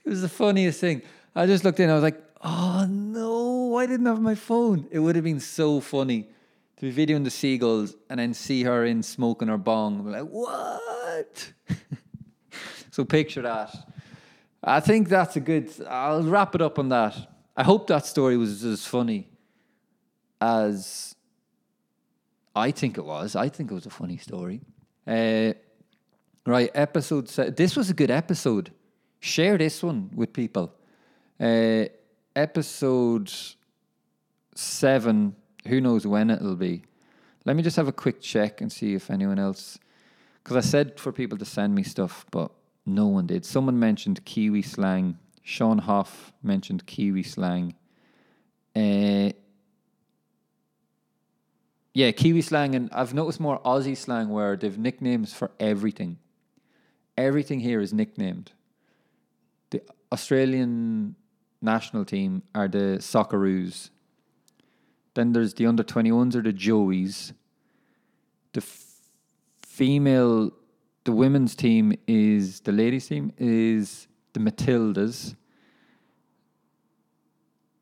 was 0.06 0.22
the 0.22 0.30
funniest 0.30 0.80
thing. 0.80 1.02
I 1.36 1.46
just 1.46 1.63
looked 1.63 1.80
in. 1.80 1.89
I 1.89 1.93
was 1.93 2.04
like, 2.04 2.22
"Oh 2.41 2.86
no! 2.89 3.53
I 3.76 3.86
didn't 3.86 4.06
have 4.06 4.22
my 4.22 4.36
phone. 4.36 4.88
It 4.92 5.00
would 5.00 5.16
have 5.16 5.24
been 5.24 5.40
so 5.40 5.80
funny 5.80 6.28
to 6.78 6.92
be 6.92 7.06
videoing 7.06 7.24
the 7.24 7.30
seagulls 7.32 7.96
and 8.10 8.20
then 8.20 8.34
see 8.34 8.64
her 8.64 8.86
in 8.86 9.04
smoking 9.04 9.48
her 9.48 9.58
bong. 9.58 10.06
like, 10.06 10.24
what? 10.24 11.54
so 12.92 13.06
picture 13.06 13.42
that. 13.42 13.74
I 14.64 14.80
think 14.80 15.10
that's 15.10 15.36
a 15.36 15.40
good. 15.40 15.70
I'll 15.88 16.24
wrap 16.24 16.56
it 16.56 16.62
up 16.62 16.80
on 16.80 16.90
that. 16.90 17.16
I 17.56 17.64
hope 17.64 17.88
that 17.88 18.06
story 18.06 18.38
was 18.38 18.64
as 18.64 18.86
funny 18.86 19.28
as 20.40 21.16
I 22.56 22.72
think 22.72 22.98
it 22.98 23.06
was. 23.06 23.36
I 23.36 23.50
think 23.50 23.72
it 23.72 23.74
was 23.74 23.86
a 23.86 23.90
funny 23.90 24.18
story. 24.18 24.62
Uh, 25.06 25.54
right, 26.46 26.72
episode. 26.74 27.30
Se- 27.30 27.52
this 27.52 27.76
was 27.76 27.90
a 27.90 27.94
good 27.94 28.12
episode. 28.12 28.72
Share 29.20 29.58
this 29.58 29.84
one 29.84 30.10
with 30.16 30.34
people. 30.34 30.74
Uh, 31.40 31.86
episode 32.36 33.32
seven. 34.56 35.36
Who 35.68 35.82
knows 35.82 36.06
when 36.06 36.30
it'll 36.30 36.56
be? 36.56 36.84
Let 37.46 37.56
me 37.56 37.63
just 37.63 37.78
have 37.78 37.88
a 37.88 37.94
quick 37.94 38.22
check 38.22 38.62
and 38.62 38.72
see 38.72 38.94
if 38.94 39.10
anyone 39.10 39.39
else. 39.39 39.78
Because 40.44 40.58
I 40.58 40.68
said 40.68 41.00
for 41.00 41.12
people 41.12 41.38
to 41.38 41.46
send 41.46 41.74
me 41.76 41.84
stuff, 41.84 42.26
but 42.32 42.52
no 42.86 43.08
one 43.08 43.28
did. 43.28 43.46
Someone 43.46 43.80
mentioned 43.80 44.24
Kiwi 44.26 44.62
slang. 44.62 45.18
Sean 45.42 45.78
Hoff 45.78 46.34
mentioned 46.42 46.86
Kiwi 46.86 47.24
slang. 47.24 47.76
Uh, 48.76 49.32
yeah, 51.94 52.12
Kiwi 52.12 52.42
slang, 52.42 52.76
and 52.76 52.89
I've 52.92 53.13
noticed 53.13 53.39
more 53.39 53.60
Aussie 53.60 53.96
slang 53.96 54.30
where 54.30 54.56
they've 54.56 54.78
nicknames 54.78 55.34
for 55.34 55.52
everything. 55.60 56.18
Everything 57.18 57.60
here 57.60 57.80
is 57.80 57.94
nicknamed. 57.94 58.52
The 59.70 59.82
Australian 60.12 61.16
national 61.62 62.06
team 62.06 62.42
are 62.56 62.68
the 62.68 62.98
Socceroos. 63.00 63.89
Then 65.13 65.34
there's 65.34 65.54
the 65.54 65.65
under 65.65 65.84
21s 65.84 66.36
or 66.36 66.41
the 66.41 66.54
Joeys. 66.54 67.34
The 68.54 68.62
f- 68.62 68.95
female, 69.62 70.52
the 71.04 71.12
women's 71.12 71.56
team 71.56 71.93
is, 72.08 72.62
the 72.62 72.71
ladies' 72.71 73.08
team 73.08 73.32
is 73.38 74.08
the 74.34 74.39
Matildas. 74.39 75.36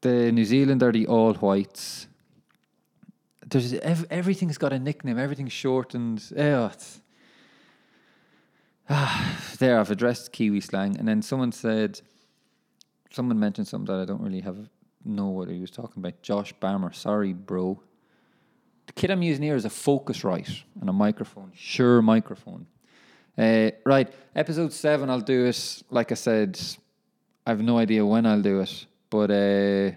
The 0.02 0.32
New 0.32 0.46
Zealand 0.46 0.84
are 0.84 0.92
the 0.92 1.08
All 1.08 1.34
Whites 1.36 2.08
there's 3.52 3.74
ev- 3.74 4.06
everything's 4.10 4.58
got 4.58 4.74
a 4.74 4.80
nickname. 4.80 5.20
Everything's 5.20 5.52
shortened. 5.52 6.24
Oh, 6.36 6.68
it's, 6.68 7.02
ah, 8.90 9.38
there 9.60 9.80
I've 9.80 9.92
addressed 9.92 10.32
Kiwi 10.32 10.62
slang, 10.62 10.98
and 10.98 11.08
then 11.08 11.22
someone 11.22 11.52
said, 11.52 12.02
someone 13.12 13.40
mentioned 13.40 13.68
something 13.68 13.94
that 13.94 14.02
I 14.02 14.06
don't 14.06 14.22
really 14.22 14.42
have 14.42 14.70
know 15.06 15.28
what 15.28 15.50
he 15.50 15.60
was 15.60 15.72
talking 15.72 16.02
about. 16.02 16.22
Josh 16.22 16.54
Barmer, 16.62 16.94
sorry, 16.94 17.34
bro. 17.34 17.82
The 18.88 18.94
kit 18.94 19.12
I'm 19.12 19.22
using 19.22 19.44
here 19.44 19.56
is 19.56 19.66
a 19.66 19.70
Focusrite 19.70 20.64
and 20.80 20.90
a 20.90 20.94
microphone, 20.94 21.52
Shure 21.56 22.02
microphone. 22.02 22.68
Uh, 23.38 23.72
right, 23.86 24.14
episode 24.36 24.74
seven, 24.74 25.10
I'll 25.10 25.22
do 25.22 25.46
it. 25.46 25.84
Like 25.90 26.12
I 26.12 26.16
said, 26.16 26.60
I 27.46 27.52
have 27.52 27.62
no 27.62 27.78
idea 27.78 28.06
when 28.06 28.26
I'll 28.26 28.42
do 28.42 28.60
it, 28.60 28.86
but 29.10 29.32
uh, 29.32 29.92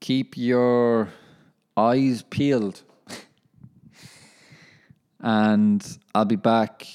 keep 0.00 0.36
your 0.36 1.08
eyes 1.76 2.22
peeled. 2.22 2.82
and 5.20 5.98
I'll 6.14 6.24
be 6.24 6.36
back 6.36 6.86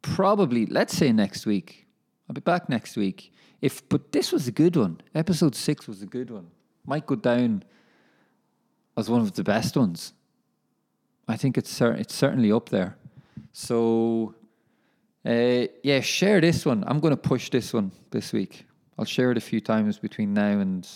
probably, 0.00 0.66
let's 0.66 0.96
say 0.96 1.12
next 1.12 1.46
week. 1.46 1.86
I'll 2.28 2.34
be 2.34 2.40
back 2.40 2.68
next 2.68 2.96
week. 2.96 3.32
If 3.62 3.88
but 3.88 4.12
this 4.12 4.32
was 4.32 4.48
a 4.48 4.52
good 4.52 4.76
one. 4.76 5.00
Episode 5.14 5.54
six 5.54 5.86
was 5.86 6.02
a 6.02 6.06
good 6.06 6.30
one. 6.30 6.48
Might 6.84 7.06
go 7.06 7.14
down 7.14 7.62
as 8.96 9.08
one 9.08 9.20
of 9.20 9.34
the 9.34 9.44
best 9.44 9.76
ones. 9.76 10.12
I 11.28 11.36
think 11.36 11.56
it's 11.56 11.70
cer- 11.70 11.94
it's 11.94 12.14
certainly 12.14 12.50
up 12.50 12.68
there. 12.68 12.96
So 13.52 14.34
uh, 15.24 15.66
yeah, 15.84 16.00
share 16.00 16.40
this 16.40 16.66
one. 16.66 16.82
I'm 16.86 16.98
going 16.98 17.12
to 17.12 17.28
push 17.28 17.50
this 17.50 17.72
one 17.72 17.92
this 18.10 18.32
week. 18.32 18.66
I'll 18.98 19.04
share 19.04 19.30
it 19.30 19.38
a 19.38 19.40
few 19.40 19.60
times 19.60 19.98
between 19.98 20.34
now 20.34 20.58
and 20.58 20.86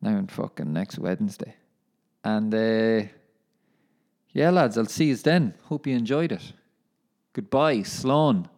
now 0.00 0.16
and 0.16 0.30
fucking 0.30 0.72
next 0.72 0.98
Wednesday. 0.98 1.54
And 2.24 2.52
uh, 2.54 3.08
yeah, 4.32 4.50
lads, 4.50 4.78
I'll 4.78 4.86
see 4.86 5.06
you 5.06 5.16
then. 5.16 5.54
Hope 5.64 5.86
you 5.86 5.94
enjoyed 5.94 6.32
it. 6.32 6.52
Goodbye, 7.34 7.82
Sloan. 7.82 8.48